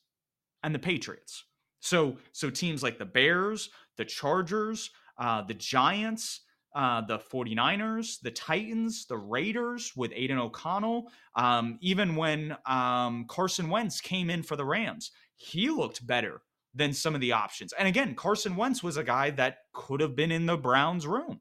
[0.62, 1.44] and the patriots.
[1.80, 6.40] So so teams like the bears the chargers uh, the giants
[6.74, 11.10] uh, the 49ers, the Titans, the Raiders with Aidan O'Connell.
[11.34, 16.42] Um, even when um, Carson Wentz came in for the Rams, he looked better
[16.74, 17.72] than some of the options.
[17.72, 21.40] And again, Carson Wentz was a guy that could have been in the Browns room.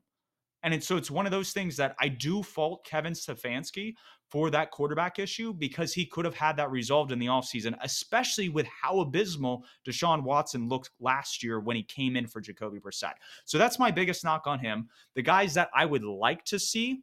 [0.63, 3.93] And it's, so it's one of those things that I do fault Kevin Stefanski
[4.29, 8.49] for that quarterback issue because he could have had that resolved in the offseason, especially
[8.49, 13.13] with how abysmal Deshaun Watson looked last year when he came in for Jacoby Brissett.
[13.45, 14.89] So that's my biggest knock on him.
[15.15, 17.01] The guys that I would like to see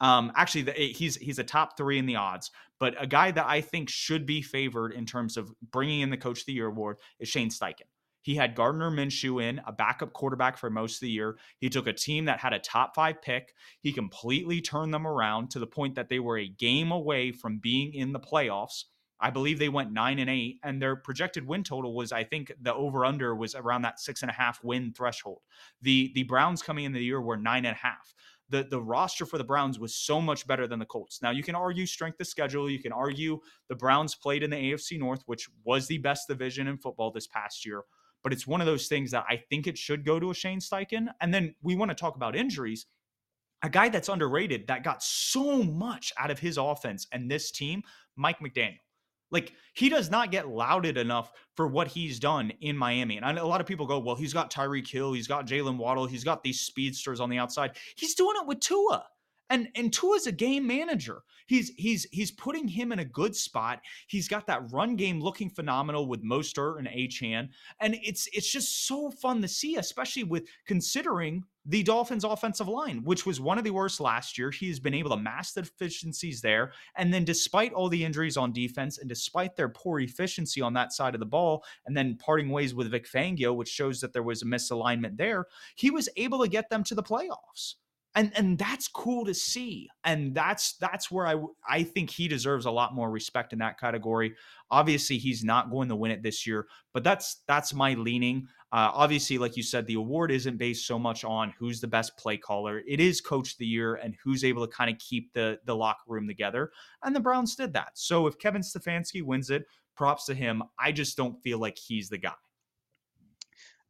[0.00, 3.30] um, actually, the, eh, he's he's a top three in the odds, but a guy
[3.30, 6.52] that I think should be favored in terms of bringing in the Coach of the
[6.52, 7.86] Year award is Shane Steichen.
[8.22, 11.38] He had Gardner Minshew in, a backup quarterback for most of the year.
[11.60, 13.54] He took a team that had a top five pick.
[13.80, 17.58] He completely turned them around to the point that they were a game away from
[17.58, 18.84] being in the playoffs.
[19.20, 22.52] I believe they went nine and eight, and their projected win total was, I think,
[22.60, 25.40] the over under was around that six and a half win threshold.
[25.82, 28.14] The the Browns coming into the year were nine and a half
[28.50, 31.20] the the roster for the Browns was so much better than the Colts.
[31.22, 34.56] Now you can argue strength of schedule, you can argue the Browns played in the
[34.56, 37.82] AFC North, which was the best division in football this past year.
[38.22, 40.60] But it's one of those things that I think it should go to a Shane
[40.60, 41.06] Steichen.
[41.20, 42.86] And then we want to talk about injuries.
[43.62, 47.82] A guy that's underrated that got so much out of his offense and this team,
[48.16, 48.78] Mike McDaniel.
[49.30, 53.18] Like he does not get lauded enough for what he's done in Miami.
[53.18, 56.06] And a lot of people go, well, he's got Tyreek Hill, he's got Jalen Waddle,
[56.06, 57.76] he's got these speedsters on the outside.
[57.96, 59.04] He's doing it with Tua.
[59.50, 61.22] And and Tua's a game manager.
[61.46, 63.80] He's he's he's putting him in a good spot.
[64.06, 67.48] He's got that run game looking phenomenal with Mostert and Achane,
[67.80, 73.02] And it's it's just so fun to see, especially with considering the Dolphins' offensive line,
[73.04, 74.50] which was one of the worst last year.
[74.50, 76.72] He's been able to mask the deficiencies there.
[76.96, 80.92] And then, despite all the injuries on defense and despite their poor efficiency on that
[80.92, 84.22] side of the ball, and then parting ways with Vic Fangio, which shows that there
[84.22, 85.46] was a misalignment there,
[85.76, 87.74] he was able to get them to the playoffs
[88.14, 91.36] and and that's cool to see and that's that's where i
[91.68, 94.34] i think he deserves a lot more respect in that category.
[94.70, 98.46] Obviously he's not going to win it this year but that's that's my leaning.
[98.70, 102.16] Uh, obviously like you said the award isn't based so much on who's the best
[102.18, 102.82] play caller.
[102.86, 105.76] It is coach of the year and who's able to kind of keep the the
[105.76, 106.70] locker room together
[107.02, 107.90] and the browns did that.
[107.94, 109.64] So if kevin stefanski wins it
[109.98, 110.62] props to him.
[110.78, 112.32] I just don't feel like he's the guy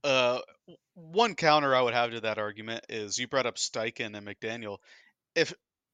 [0.04, 0.40] uh,
[0.94, 4.78] one counter I would have to that argument is you brought up Steichen and McDaniel.
[5.34, 5.52] If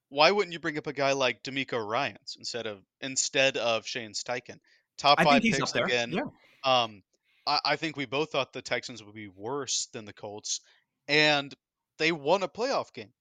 [0.09, 4.12] why wouldn't you bring up a guy like DeMeco Ryans instead of instead of Shane
[4.12, 4.59] Steichen?
[4.96, 6.12] Top I five think he's up picks again.
[6.12, 6.22] Yeah,
[6.64, 7.02] Um,
[7.46, 10.61] I, I think we both thought the Texans would be worse than the Colts,
[11.09, 11.52] and
[11.98, 13.12] they won a playoff game.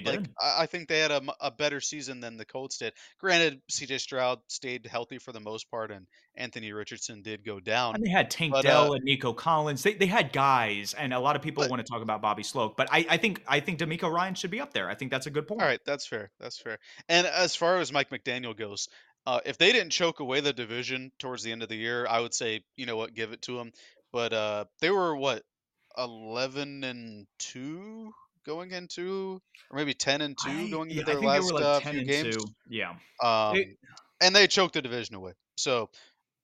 [0.00, 0.30] They did.
[0.40, 2.92] I, I think they had a, a, better season than the Colts did.
[3.20, 3.98] Granted, C.J.
[3.98, 7.94] Stroud stayed healthy for the most part, and Anthony Richardson did go down.
[7.94, 9.82] And they had Tank But uh, Dell and Nico Collins.
[9.82, 12.42] They they had guys, and a lot of people but want to talk about Bobby
[12.42, 14.88] Slowik, but I, I think I think DeMeco Ryan should be up there.
[14.88, 15.62] I think that's a good point.
[15.62, 16.30] All right, that's fair.
[16.40, 16.78] That's fair.
[17.08, 18.88] And as far as Mike McDaniel goes,
[19.26, 22.20] uh, if they didn't choke away the division towards the end of the year, I
[22.20, 23.72] would say, you know what, give it to them.
[24.12, 25.42] But uh, they were what,
[25.96, 28.12] 11 and 2
[28.44, 29.40] going into,
[29.70, 31.64] or maybe 10 and 2 I going into yeah, their think they were last like
[31.64, 32.36] uh, few games.
[32.36, 32.46] two.
[32.68, 32.96] Yeah,
[33.50, 33.76] it, Um,
[34.20, 35.32] and they choked the division away.
[35.56, 35.90] So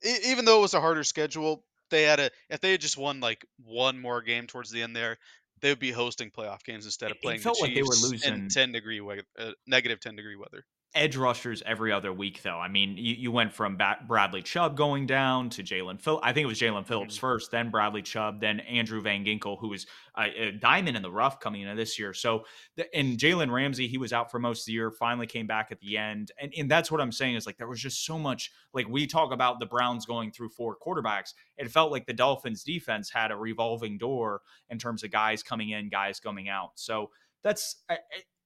[0.04, 2.96] e- even though it was a harder schedule, they had a, if they had just
[2.98, 5.18] won like one more game towards the end there,
[5.60, 7.82] they would be hosting playoff games instead it of it playing the felt like they
[7.82, 10.64] were Chiefs in 10 degree weather, uh, negative 10 degree weather.
[10.92, 12.58] Edge rushers every other week, though.
[12.58, 16.22] I mean, you, you went from ba- Bradley Chubb going down to Jaelan Phillips.
[16.24, 17.20] I think it was Jaelan Phillips Mhm.
[17.20, 19.86] first, then Bradley Chubb, then Andrew Van Ginkel, who was
[20.18, 22.12] a, a diamond in the rough coming into this year.
[22.12, 25.46] So, the, and Jalen Ramsey, he was out for most of the year, finally came
[25.46, 26.32] back at the end.
[26.40, 28.50] And, and that's what I'm saying is like there was just so much.
[28.74, 32.64] Like we talk about the Browns going through four quarterbacks, it felt like the Dolphins
[32.64, 36.70] defense had a revolving door in terms of guys coming in, guys coming out.
[36.74, 37.10] So,
[37.44, 37.84] that's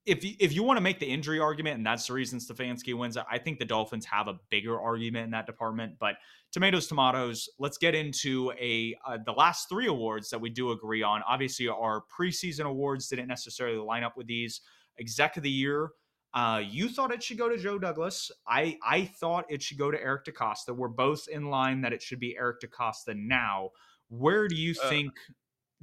[0.07, 2.96] if you, if you want to make the injury argument, and that's the reason Stefanski
[2.96, 5.94] wins, I think the Dolphins have a bigger argument in that department.
[5.98, 6.16] But
[6.52, 7.48] tomatoes, tomatoes.
[7.59, 11.22] Let's get into a uh, the last three awards that we do agree on.
[11.26, 14.61] Obviously, our preseason awards didn't necessarily line up with these.
[14.98, 15.90] Exec of the year.
[16.34, 18.30] Uh, you thought it should go to Joe Douglas.
[18.46, 20.74] I I thought it should go to Eric DeCosta.
[20.76, 23.70] We're both in line that it should be Eric DeCosta now.
[24.09, 25.12] Where do you uh, think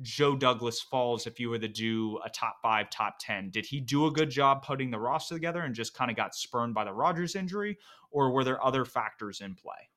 [0.02, 3.50] Joe Douglas falls if you were to do a top five, top 10?
[3.52, 6.36] Did he do a good job putting the roster together and just kind of got
[6.36, 7.78] spurned by the Rodgers injury?
[8.10, 9.90] Or were there other factors in play?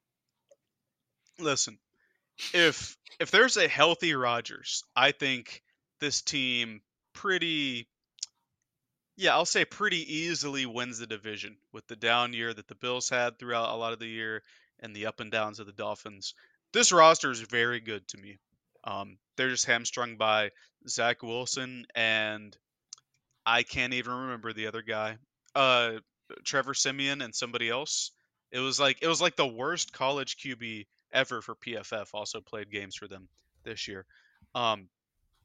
[1.38, 1.78] Listen,
[2.52, 5.62] if if there's a healthy Rodgers, I think
[6.00, 6.82] this team
[7.12, 7.88] pretty
[9.16, 13.08] yeah, I'll say pretty easily wins the division with the down year that the Bills
[13.08, 14.42] had throughout a lot of the year
[14.80, 16.34] and the up and downs of the Dolphins.
[16.72, 18.38] This roster is very good to me.
[18.82, 20.50] Um, they're just hamstrung by
[20.88, 22.56] Zach Wilson and
[23.46, 25.18] I can't even remember the other guy.
[25.54, 25.98] Uh,
[26.44, 28.12] Trevor Siemian and somebody else.
[28.50, 32.08] It was like it was like the worst college QB ever for PFF.
[32.14, 33.28] Also played games for them
[33.64, 34.06] this year.
[34.54, 34.88] Um,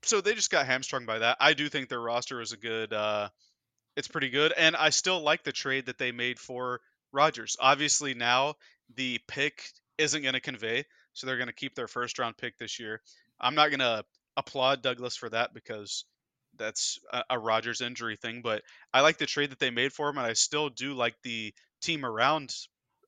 [0.04, 1.38] so they just got hamstrung by that.
[1.40, 2.94] I do think their roster is a good.
[2.94, 3.30] Uh,
[3.96, 6.80] it's pretty good, and I still like the trade that they made for
[7.12, 7.58] Rodgers.
[7.60, 8.56] Obviously, now
[8.96, 9.64] the pick
[9.98, 13.02] isn't going to convey, so they're going to keep their first round pick this year.
[13.40, 14.04] I'm not going to
[14.38, 16.06] applaud Douglas for that because
[16.58, 18.62] that's a, a Rodgers injury thing, but
[18.94, 21.54] I like the trade that they made for him, and I still do like the
[21.82, 22.54] team around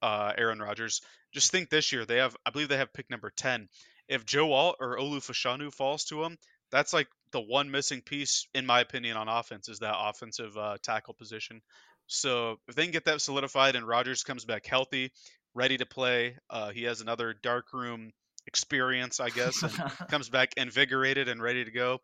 [0.02, 1.02] uh, Aaron Rodgers.
[1.34, 3.68] Just think this year they have, I believe they have pick number ten.
[4.08, 6.38] If Joe Alt or Olu Fashanu falls to him,
[6.72, 10.78] that's like the one missing piece, in my opinion, on offense is that offensive uh,
[10.84, 11.62] tackle position.
[12.08, 15.12] So if they can get that solidified and Rodgers comes back healthy,
[15.54, 18.12] ready to play, uh, he has another dark room
[18.48, 19.72] experience, I guess, and
[20.10, 22.00] comes back invigorated and ready to go.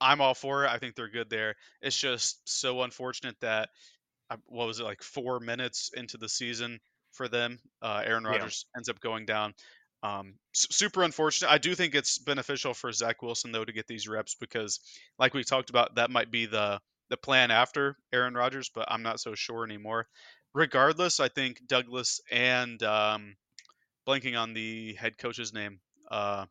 [0.00, 0.70] I'm all for it.
[0.70, 1.56] I think they're good there.
[1.82, 3.68] It's just so unfortunate that
[4.30, 6.80] uh, what was it like four minutes into the season
[7.12, 8.78] for them, uh, Aaron Rodgers yeah.
[8.78, 9.52] ends up going down.
[10.02, 11.50] Um, super unfortunate.
[11.50, 14.80] I do think it's beneficial for Zach Wilson though to get these reps because,
[15.18, 16.80] like we talked about, that might be the
[17.10, 20.06] the plan after Aaron Rodgers, but I'm not so sure anymore.
[20.54, 23.34] Regardless, I think Douglas and um,
[24.10, 25.80] blanking on the head coach's name.
[26.10, 26.46] Uh,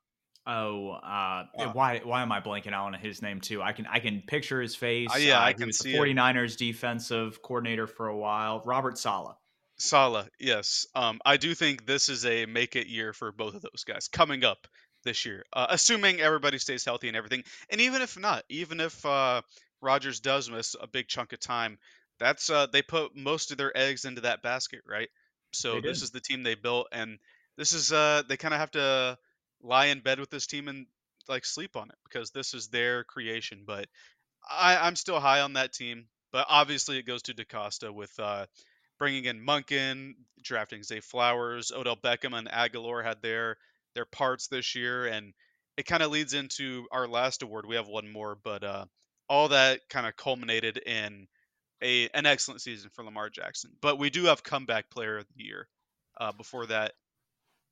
[0.47, 3.61] oh, uh, why why am I blanking out on his name too?
[3.61, 5.09] I can I can picture his face.
[5.13, 6.71] Uh, yeah, uh, I can was see the 49ers him.
[6.71, 8.61] defensive coordinator for a while.
[8.65, 9.35] Robert Saleh.
[9.77, 10.85] Saleh, yes.
[10.93, 14.09] Um, I do think this is a make it year for both of those guys
[14.09, 14.67] coming up
[15.05, 17.43] this year, uh, assuming everybody stays healthy and everything.
[17.69, 19.41] And even if not, even if uh,
[19.81, 21.77] Rodgers does miss a big chunk of time,
[22.19, 25.07] that's uh, they put most of their eggs into that basket, right?
[25.51, 27.17] So this is the team they built, and
[27.59, 29.17] this is uh they kind of have to
[29.61, 30.87] lie in bed with this team and
[31.27, 33.63] like sleep on it because this is their creation.
[33.67, 33.87] But
[34.49, 36.05] I, I'm still high on that team.
[36.31, 38.45] But obviously, it goes to DeCosta with uh,
[38.97, 43.57] bringing in Monken, drafting Zay Flowers, Odell Beckham, and Agholor had their
[43.93, 45.33] their parts this year, and
[45.75, 47.65] it kind of leads into our last award.
[47.65, 48.85] We have one more, but uh,
[49.27, 51.27] all that kind of culminated in
[51.83, 53.71] a an excellent season for Lamar Jackson.
[53.81, 55.67] But we do have comeback player of the year.
[56.19, 56.93] Uh, before that,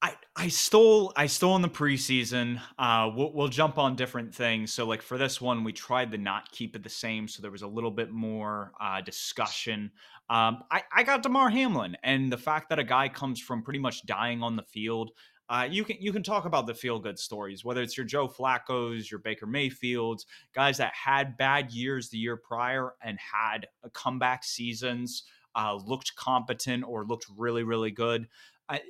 [0.02, 2.62] I, I stole I stole in the preseason.
[2.78, 4.72] Uh, we'll, we'll jump on different things.
[4.72, 7.52] So like for this one, we tried to not keep it the same, so there
[7.52, 9.92] was a little bit more uh, discussion.
[10.30, 13.80] Um, I I got Damar Hamlin, and the fact that a guy comes from pretty
[13.80, 15.12] much dying on the field.
[15.50, 18.28] Uh, you can you can talk about the feel good stories, whether it's your Joe
[18.28, 24.44] Flacco's, your Baker Mayfields, guys that had bad years the year prior and had comeback
[24.44, 25.24] seasons,
[25.56, 28.28] uh, looked competent or looked really really good.
[28.70, 28.82] I,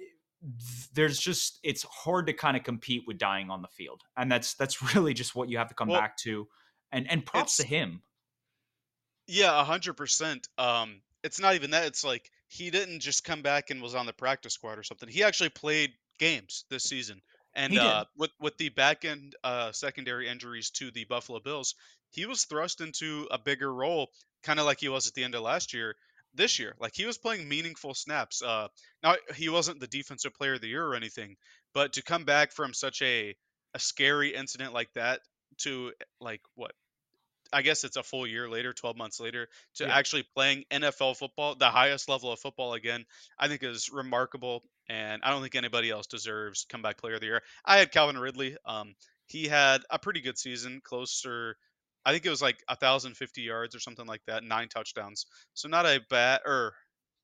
[0.93, 4.53] there's just it's hard to kind of compete with dying on the field, and that's
[4.55, 6.47] that's really just what you have to come well, back to.
[6.91, 8.01] And and props to him.
[9.27, 10.47] Yeah, a hundred percent.
[10.57, 11.85] Um, it's not even that.
[11.85, 15.09] It's like he didn't just come back and was on the practice squad or something.
[15.09, 17.21] He actually played games this season.
[17.53, 21.73] And uh, with with the back end uh, secondary injuries to the Buffalo Bills,
[22.11, 24.09] he was thrust into a bigger role,
[24.43, 25.95] kind of like he was at the end of last year
[26.33, 26.75] this year.
[26.79, 28.41] Like he was playing meaningful snaps.
[28.41, 28.67] Uh,
[29.03, 31.35] now he wasn't the defensive player of the year or anything,
[31.73, 33.35] but to come back from such a
[33.73, 35.21] a scary incident like that
[35.59, 36.71] to like what
[37.53, 39.95] I guess it's a full year later, 12 months later, to Yeah.
[39.95, 43.05] actually playing NFL football, the highest level of football again,
[43.39, 44.63] I think is remarkable.
[44.89, 47.43] And I don't think anybody else deserves comeback player of the year.
[47.65, 48.57] I had Calvin Ridley.
[48.65, 48.95] Um,
[49.27, 51.57] he had a pretty good season, closer.
[52.07, 55.25] I think it was like 1,050 yards or something like that, nine touchdowns.
[55.55, 56.73] So not a bad, or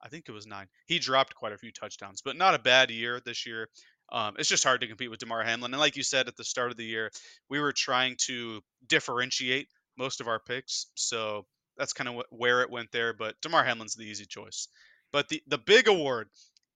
[0.01, 0.67] I think it was nine.
[0.87, 3.69] He dropped quite a few touchdowns, but not a bad year this year.
[4.11, 5.73] Um, it's just hard to compete with Damar Hamlin.
[5.73, 7.11] And like you said at the start of the year,
[7.49, 10.87] we were trying to differentiate most of our picks.
[10.95, 11.45] So
[11.77, 13.13] that's kind of wh- where it went there.
[13.13, 14.67] But Damar Hamlin's the easy choice.
[15.13, 16.27] But the, the big award,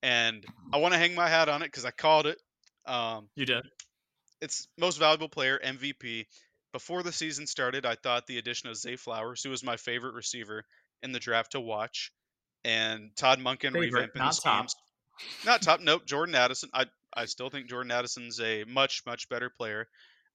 [0.01, 2.41] and I want to hang my hat on it because I called it.
[2.85, 3.65] Um, you did.
[4.39, 6.25] It's most valuable player, MVP.
[6.73, 10.13] Before the season started, I thought the addition of Zay Flowers, who was my favorite
[10.13, 10.63] receiver
[11.01, 12.11] in the draft to watch,
[12.63, 14.67] and Todd Monken Favorite, revamping the not top.
[15.45, 15.79] Not top.
[15.79, 16.05] Nope.
[16.05, 16.69] Jordan Addison.
[16.73, 19.87] I I still think Jordan Addison's a much much better player,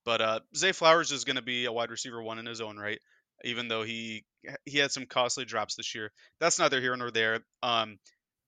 [0.05, 2.77] but uh, Zay Flowers is going to be a wide receiver one in his own
[2.77, 2.99] right.
[3.45, 4.25] Even though he
[4.65, 6.11] he had some costly drops this year,
[6.41, 7.41] that's neither here nor there.
[7.63, 7.99] Um,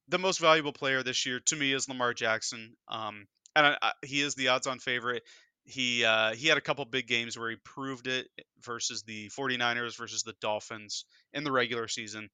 [0.08, 2.76] the most valuable player this year to me is Lamar Jackson.
[2.88, 3.26] Um,
[3.56, 5.22] and I, I, he is the odds-on favorite.
[5.64, 8.28] He uh, he had a couple big games where he proved it
[8.62, 12.28] versus the 49ers versus the Dolphins in the regular season.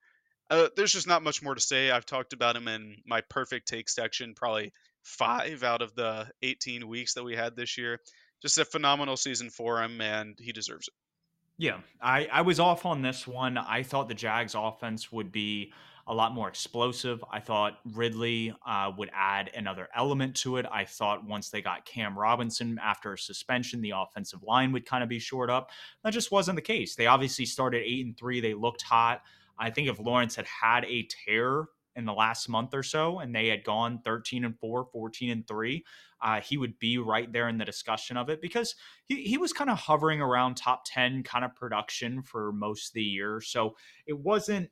[0.51, 1.91] Uh, there's just not much more to say.
[1.91, 4.73] I've talked about him in my Purrfect Take section, probably
[5.03, 8.01] five out of the 18 weeks that we had this year.
[8.43, 10.95] Just a phenomenal season for him, and he deserves it.
[11.57, 13.59] Yeah, I, I was off on this one.
[13.59, 15.73] I thought the Jags offense would be
[16.11, 17.25] a lot more explosive.
[17.31, 20.67] I thought Ridley uh, would add another element to it.
[20.71, 25.05] I thought once they got Cam Robinson after a suspension, the offensive line would kind
[25.05, 25.71] of be shored up.
[26.03, 26.97] That just wasn't the case.
[26.97, 28.41] They obviously started eight and three.
[28.41, 29.23] They looked hot.
[29.57, 33.35] I think if Lawrence had had a tear in the last month or so and
[33.35, 35.85] they had gone 13 and 4 14 and 3
[36.23, 39.53] uh, he would be right there in the discussion of it because he, he was
[39.53, 43.75] kind of hovering around top 10 kind of production for most of the year so
[44.07, 44.71] it wasn't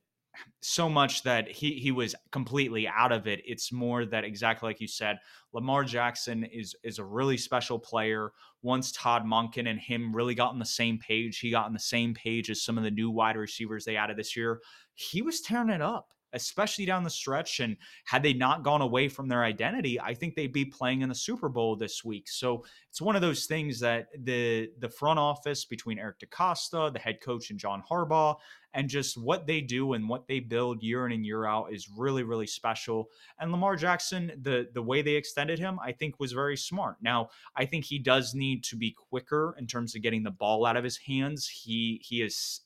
[0.61, 3.41] so much that he he was completely out of it.
[3.45, 5.19] It's more that exactly like you said,
[5.53, 8.33] Lamar Jackson is is a really special player.
[8.63, 11.79] Once Todd Monken and him really got on the same page, he got on the
[11.79, 14.61] same page as some of the new wide receivers they added this year.
[14.95, 17.61] He was tearing it up especially down the stretch.
[17.61, 21.09] And had they not gone away from their identity, I think they'd be playing in
[21.09, 22.29] the Super Bowl this week.
[22.29, 26.99] So it's one of those things that the the front office between Eric DeCosta, the
[26.99, 28.37] head coach, and John Harbaugh,
[28.75, 31.89] and just what they do and what they build year in and year out is
[31.97, 33.09] really, really special.
[33.39, 36.97] And Lamar Jackson, the the way they extended him, I think was very smart.
[37.01, 40.67] Now, I think he does need to be quicker in terms of getting the ball
[40.67, 41.49] out of his hands.
[41.49, 42.63] He he is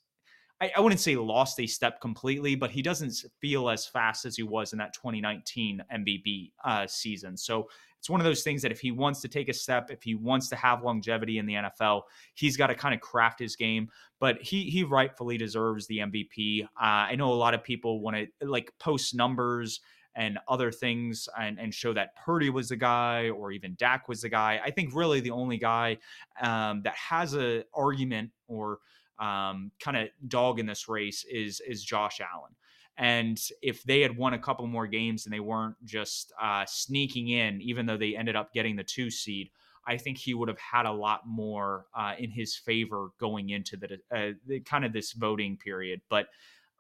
[0.76, 4.42] I, wouldn't say lost a step completely, but he doesn't feel as fast as he
[4.42, 7.36] was in that 2019 MVP uh, season.
[7.36, 7.68] So
[8.02, 10.16] it's one of those things that if he wants to take a step, if he
[10.16, 12.02] wants to have longevity in the NFL,
[12.34, 13.88] he's got to kind of craft his game.
[14.18, 16.64] But he he rightfully deserves the MVP.
[16.64, 19.80] Uh, I know a lot of people want to like post numbers
[20.16, 24.22] and other things and, and show that Purdy was the guy or even Dak was
[24.22, 24.60] the guy.
[24.64, 25.98] I think really the only guy
[26.42, 28.80] um, that has a argument or
[29.20, 32.50] um, kind of dog in this race is is Josh Allen.
[32.98, 37.28] And if they had won a couple more games and they weren't just uh, sneaking
[37.28, 39.50] in, even though they ended up getting the two seed,
[39.86, 43.76] I think he would have had a lot more uh, in his favor going into
[43.76, 46.00] the, uh, the, kind of this voting period.
[46.08, 46.28] But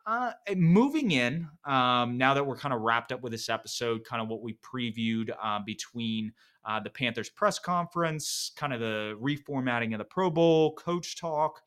[0.06, 4.22] uh, moving in, um, now that we're kind of wrapped up with this episode, kind
[4.22, 6.32] of what we previewed uh, between
[6.64, 11.62] uh, the Panthers press conference, kind of the reformatting of the Pro Bowl, coach talk,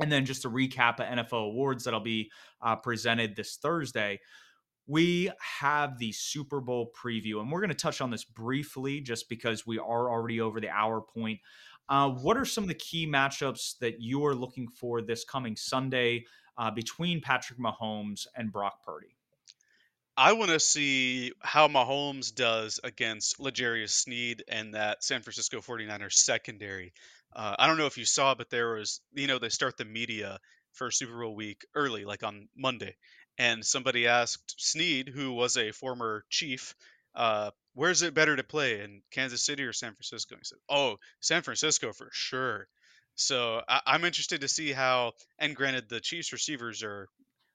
[0.00, 2.30] and then just a recap of NFL awards that'll be
[2.62, 4.20] uh, presented this Thursday.
[4.86, 5.30] We
[5.60, 9.66] have the Super Bowl preview, and we're going to touch on this briefly just because
[9.66, 11.38] we are already over the hour point.
[11.88, 15.56] Uh, what are some of the key matchups that you are looking for this coming
[15.56, 16.24] Sunday
[16.56, 19.16] uh, between Patrick Mahomes and Brock Purdy?
[20.16, 26.12] I want to see how Mahomes does against L'Jarius Sneed and that San Francisco 49ers
[26.12, 26.92] secondary.
[27.34, 29.84] Uh, I don't know if you saw, but there was, you know, they start the
[29.84, 30.38] media
[30.72, 32.96] for Super Bowl week early, like on Monday.
[33.38, 36.74] And somebody asked Sneed, who was a former chief,
[37.14, 40.36] uh, where's it better to play in Kansas City or San Francisco?
[40.36, 42.68] He said, oh, San Francisco for sure.
[43.14, 47.08] So I- I'm interested to see how, and granted, the Chiefs receivers are,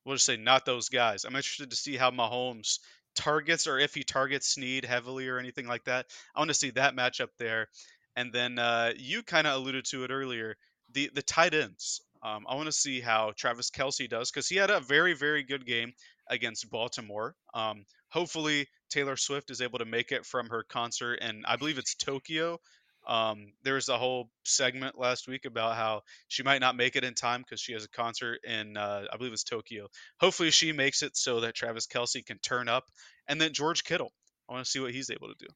[0.06, 1.26] we'll just say not those guys.
[1.26, 2.80] I'm interested to see how Mahomes
[3.16, 6.06] targets or if he targets Sneed heavily or anything like that.
[6.36, 7.68] I want to see that matchup there.
[8.16, 10.56] And then uh, you kind of alluded to it earlier.
[10.94, 12.02] The the tight ends.
[12.24, 15.44] Um, I want to see how Travis Kelce does because he had a very very
[15.44, 15.94] good game
[16.30, 17.36] against Baltimore.
[17.54, 21.78] Um, hopefully Taylor Swift is able to make it from her concert, and I believe
[21.78, 22.60] it's Tokyo.
[23.08, 27.04] Um, there was a whole segment last week about how she might not make it
[27.04, 29.88] in time because she has a concert in, uh, I believe it's Tokyo.
[30.20, 32.86] Hopefully, she makes it so that Travis Kelce can turn up,
[33.28, 34.12] and then George Kittle.
[34.50, 35.48] I want to see what he's able to do.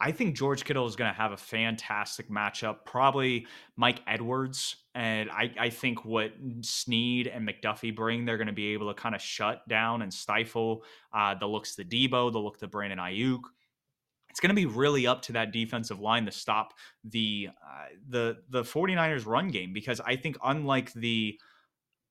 [0.00, 2.86] I think George Kittle is going to have a fantastic matchup.
[2.86, 3.46] Probably
[3.76, 4.76] Mike Edwards.
[4.94, 6.32] And I, I think what
[6.62, 10.12] Sneed and McDuffie bring, they're going to be able to kind of shut down and
[10.12, 13.42] stifle uh, the looks to Deebo, the look to Brandon Aiyuk
[14.30, 16.72] It's going to be really up to that defensive line to stop
[17.04, 21.38] the uh, the the 49ers run game because I think unlike the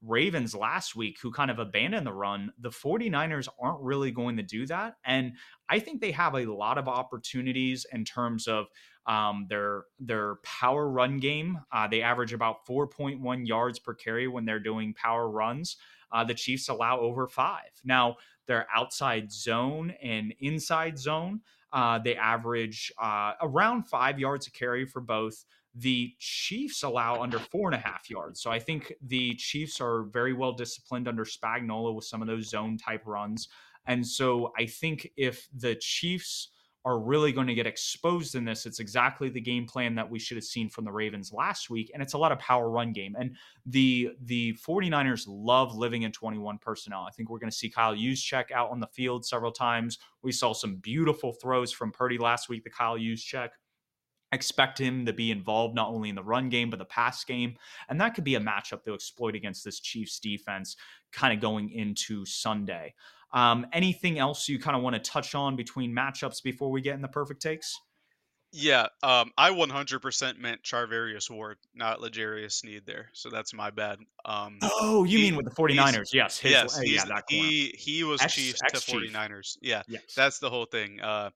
[0.01, 4.43] Ravens last week, who kind of abandoned the run, the 49ers aren't really going to
[4.43, 4.95] do that.
[5.03, 5.33] And
[5.69, 8.67] I think they have a lot of opportunities in terms of
[9.05, 11.59] um, their their power run game.
[11.71, 15.77] Uh, they average about 4.1 yards per carry when they're doing power runs.
[16.11, 17.69] Uh, the Chiefs allow over five.
[17.83, 18.15] Now,
[18.47, 21.41] their outside zone and inside zone,
[21.71, 25.45] uh, they average uh, around five yards a carry for both.
[25.75, 28.41] The Chiefs allow under four and a half yards.
[28.41, 32.49] So I think the Chiefs are very well disciplined under Spagnuolo with some of those
[32.49, 33.49] zone type runs.
[33.85, 36.49] And so I think if the Chiefs
[36.85, 40.17] are really going to get exposed in this, it's exactly the game plan that we
[40.17, 41.91] should have seen from the Ravens last week.
[41.93, 43.15] And it's a lot of power run game.
[43.19, 47.05] And the the 49ers love living in 21 personnel.
[47.07, 49.99] I think we're going to see Kyle Juszczyk out on the field several times.
[50.23, 53.49] We saw some beautiful throws from Purdy last week, the Kyle Juszczyk
[54.31, 57.55] expect him to be involved not only in the run game but the pass game
[57.89, 60.75] and that could be a matchup they'll exploit against this chiefs defense
[61.11, 62.93] kind of going into sunday
[63.31, 66.95] um, anything else you kind of want to touch on between matchups before we get
[66.95, 67.79] in the Purrfect Takes
[68.51, 73.09] yeah, um, I 100% meant Charvarius Ward, not L'Jarius Sneed there.
[73.13, 73.99] So that's my bad.
[74.25, 76.13] Um, oh, you he, mean with the 49ers?
[76.13, 76.39] Yes.
[76.39, 76.77] His, yes.
[76.77, 79.57] Uh, yeah, he, he was X, Chiefs X to 49ers.
[79.61, 79.83] Yeah.
[79.87, 80.01] Yes.
[80.15, 80.99] That's the whole thing.
[80.99, 81.29] Uh,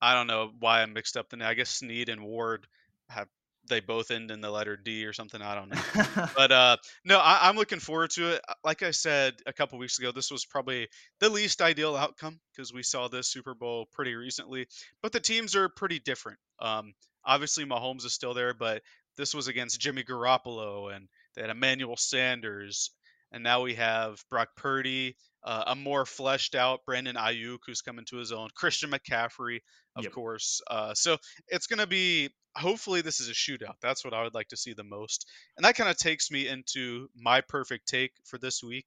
[0.00, 1.48] I don't know why I mixed up the name.
[1.48, 2.66] I guess Sneed and Ward
[3.08, 3.28] have
[3.68, 5.40] they both end in the letter D or something.
[5.40, 6.28] I don't know.
[6.36, 8.40] but uh, no, I, am looking forward to it.
[8.46, 10.88] Uh, like I said a couple weeks ago, this was probably
[11.20, 14.66] the least ideal outcome because we saw this Super Bowl pretty recently.
[15.02, 16.38] But the teams are pretty different.
[16.58, 18.82] Um, obviously, Mahomes is still there, but
[19.16, 22.90] this was against Jimmy Garoppolo and they had Emmanuel Sanders,
[23.32, 28.04] and now we have Brock Purdy, uh, a more fleshed out Brandon Aiyuk who's coming
[28.06, 29.60] to his own, Christian McCaffrey,
[29.94, 30.12] of yep.
[30.12, 30.60] course.
[30.68, 31.18] Uh, so
[31.48, 33.74] it's going to be hopefully this is a shootout.
[33.82, 35.26] That's what I would like to see the most.
[35.56, 38.86] And that kind of takes me into my Purrfect Take for this week.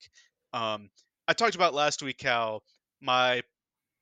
[0.53, 0.89] Um,
[1.27, 2.61] I talked about last week how
[3.01, 3.41] my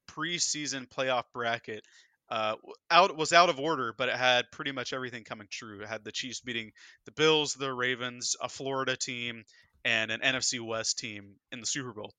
[0.08, 1.84] preseason playoff bracket
[2.30, 2.56] uh,
[2.90, 5.82] out was out of order, but it had pretty much everything coming true.
[5.82, 6.72] It had the Chiefs beating
[7.06, 9.44] the Bills, the Ravens, a Florida team,
[9.84, 12.14] and an NFC West team in the Super Bowl.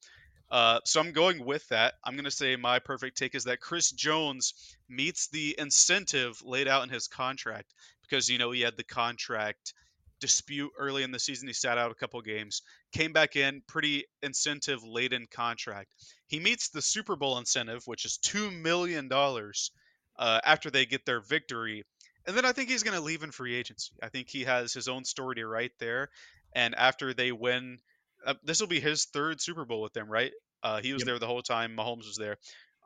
[0.50, 1.94] Uh, so I'm going with that.
[2.04, 4.54] I'm going to say my Purrfect Take is that Chris Jones
[4.88, 9.74] meets the incentive laid out in his contract because you know he had the contract
[10.20, 11.48] dispute early in the season.
[11.48, 15.94] He sat out a couple games, came back in, pretty incentive laden contract.
[16.26, 19.72] He meets the Super Bowl incentive, which is two million dollars
[20.18, 21.84] uh, after they get their victory.
[22.26, 23.92] And then I think he's going to leave in free agency.
[24.02, 26.08] I think he has his own story to write there.
[26.54, 27.78] And after they win
[28.26, 30.32] uh, this will be his third Super Bowl with them, right?
[30.62, 31.06] Uh, he was yep.
[31.06, 31.76] there the whole time.
[31.76, 32.36] Mahomes was there.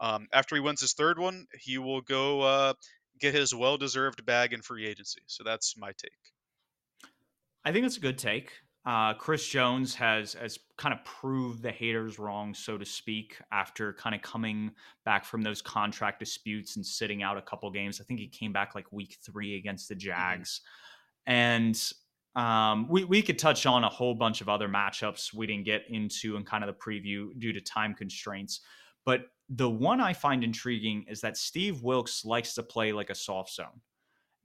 [0.01, 2.73] Um, after he wins his third one, he will go uh,
[3.21, 5.23] get his well-deserved bag in free agency.
[5.27, 6.13] So that's my take.
[7.65, 8.53] I think that's a good take.
[8.87, 13.93] Uh, Chris Jones has has kind of proved the haters wrong, so to speak, after
[13.93, 14.71] kind of coming
[15.05, 18.01] back from those contract disputes and sitting out a couple games.
[18.01, 20.09] I think he came back like week three against the mm-hmm.
[20.09, 20.63] Jags,
[21.29, 21.33] mm-hmm.
[21.33, 21.93] and
[22.37, 25.83] um, we, we could touch on a whole bunch of other matchups we didn't get
[25.89, 28.61] into in kind of the preview due to time constraints.
[29.05, 33.15] But the one I find intriguing is that Steve Wilks likes to play like a
[33.15, 33.81] soft zone.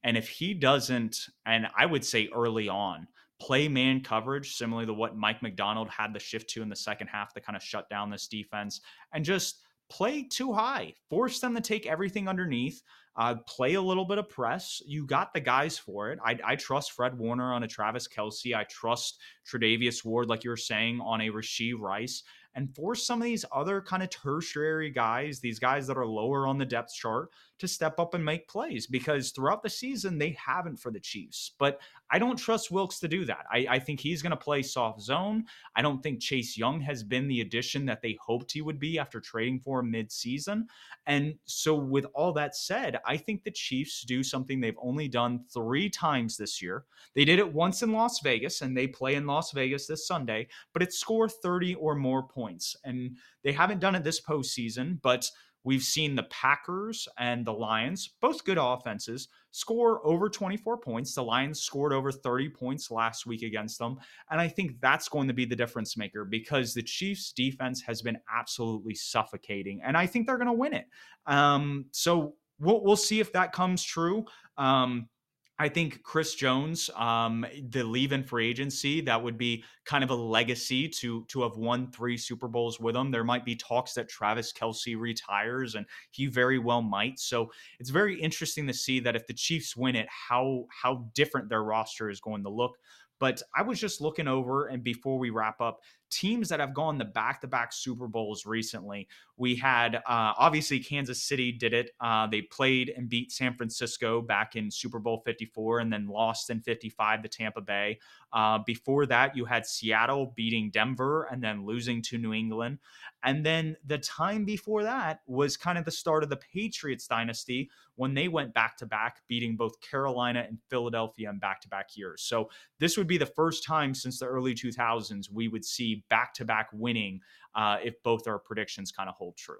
[0.04, 3.08] And if he doesn't, and I would say early on,
[3.40, 7.08] play man coverage, similarly to what Mike Macdonald had the shift to in the second
[7.08, 8.82] half to kind of shut down this defense,
[9.14, 12.82] and just play too high, force them to take everything underneath,
[13.18, 14.82] uh, play a little bit of press.
[14.86, 16.20] You got the guys for it.
[16.26, 18.56] I, I trust Fred Warner on a Travis Kelce.
[18.56, 19.20] I trust
[19.50, 22.24] Tre'Davious Ward, like you were saying, on a Rashee Rice
[22.56, 26.48] and force some of these other kind of tertiary guys, these guys that are lower
[26.48, 27.30] on the depth chart,
[27.60, 31.52] to step up and make plays because throughout the season they haven't for the Chiefs.
[31.58, 31.80] But
[32.12, 33.46] I don't trust Wilks to do that.
[33.52, 35.46] I, I think he's going to play soft zone.
[35.76, 39.00] I don't think Chase Young has been the addition that they hoped he would be
[39.00, 40.68] after trading for him mid-season.
[41.08, 45.46] And so, with all that said, I think the Chiefs do something they've only done
[45.54, 46.86] three times this year.
[47.16, 50.48] They did it once in Las Vegas, and they play in Las Vegas this Sunday,
[50.74, 52.76] but it's score 30 or more points.
[52.84, 55.30] And they haven't done it this postseason, but
[55.66, 61.14] we've seen the Packers and the Lions, both good offenses, score over 24 points.
[61.14, 63.98] The Lions scored over 30 points last week against them.
[64.30, 68.02] And I think that's going to be the difference maker because the Chiefs' defense has
[68.02, 69.82] been absolutely suffocating.
[69.84, 70.86] And I think they're going to win it.
[71.26, 74.24] Um, so we'll, we'll see if that comes true.
[74.58, 75.10] Um,
[75.58, 80.10] I think Chris Jones, um, the leave in free agency, that would be kind of
[80.10, 83.10] a legacy to to have won three Super Bowls with him.
[83.10, 87.20] There might be talks that Travis Kelce retires, and he very well might.
[87.20, 91.48] So it's very interesting to see that if the Chiefs win it, how how different
[91.48, 92.78] their roster is going to look.
[93.18, 95.80] But I was just looking over, and before we wrap up,
[96.10, 99.08] teams that have gone the back to back Super Bowls recently.
[99.38, 101.92] We had uh, obviously Kansas City did it.
[102.00, 106.50] Uh, they played and beat San Francisco back in Super Bowl 54 and then lost
[106.50, 108.00] in 55 to Tampa Bay.
[108.32, 112.80] Uh, before that, you had Seattle beating Denver and then losing to New England.
[113.24, 117.70] And then the time before that was kind of the start of the Patriots dynasty
[117.96, 121.96] when they went back to back, beating both Carolina and Philadelphia in back to back
[121.96, 122.22] years.
[122.22, 122.50] So
[122.80, 126.46] this would be the first time since the early 2000s we would see back to
[126.46, 127.22] back winning
[127.54, 129.60] uh, if both our predictions kind of hold true.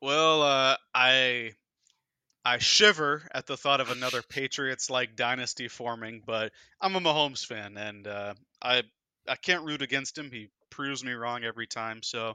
[0.00, 1.52] Well, uh, I
[2.44, 7.44] I shiver at the thought of another Patriots like dynasty forming, but I'm a Mahomes
[7.44, 8.82] fan, and uh, I
[9.26, 10.30] I can't root against him.
[10.30, 12.02] He proves me wrong every time.
[12.02, 12.34] So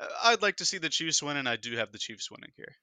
[0.00, 2.50] uh, I'd like to see the Chiefs win, and I do have the Chiefs winning
[2.56, 2.74] here.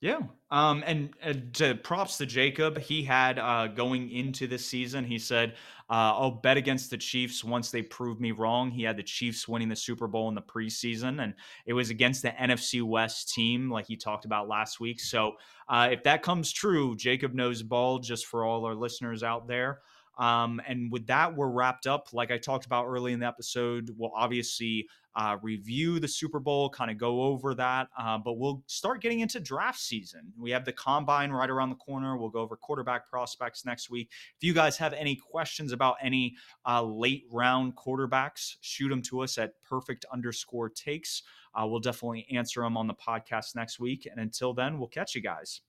[0.00, 0.20] Yeah.
[0.50, 1.10] Um, and,
[1.54, 2.78] to, props to Jacob.
[2.78, 5.54] He had uh, going into this season, he said,
[5.88, 8.70] uh, I'll bet against the Chiefs once they prove me wrong.
[8.70, 12.22] He had the Chiefs winning the Super Bowl in the preseason, and it was against
[12.22, 15.00] the NFC West team, like he talked about last week.
[15.00, 15.36] So
[15.68, 19.80] uh, if that comes true, Jacob knows ball, just for all our listeners out there.
[20.18, 22.08] Um, and with that, we're wrapped up.
[22.12, 26.68] Like I talked about early in the episode, we'll obviously uh, review the Super Bowl,
[26.68, 30.30] kind of go over that, uh, but we'll start getting into draft season.
[30.38, 32.18] We have the combine right around the corner.
[32.18, 34.10] We'll go over quarterback prospects next week.
[34.36, 36.36] If you guys have any questions about any
[36.66, 41.22] uh, late round quarterbacks, shoot them to us at perfect underscore takes.
[41.54, 44.06] Uh, we'll definitely answer them on the podcast next week.
[44.10, 45.62] And until then, we'll catch you guys.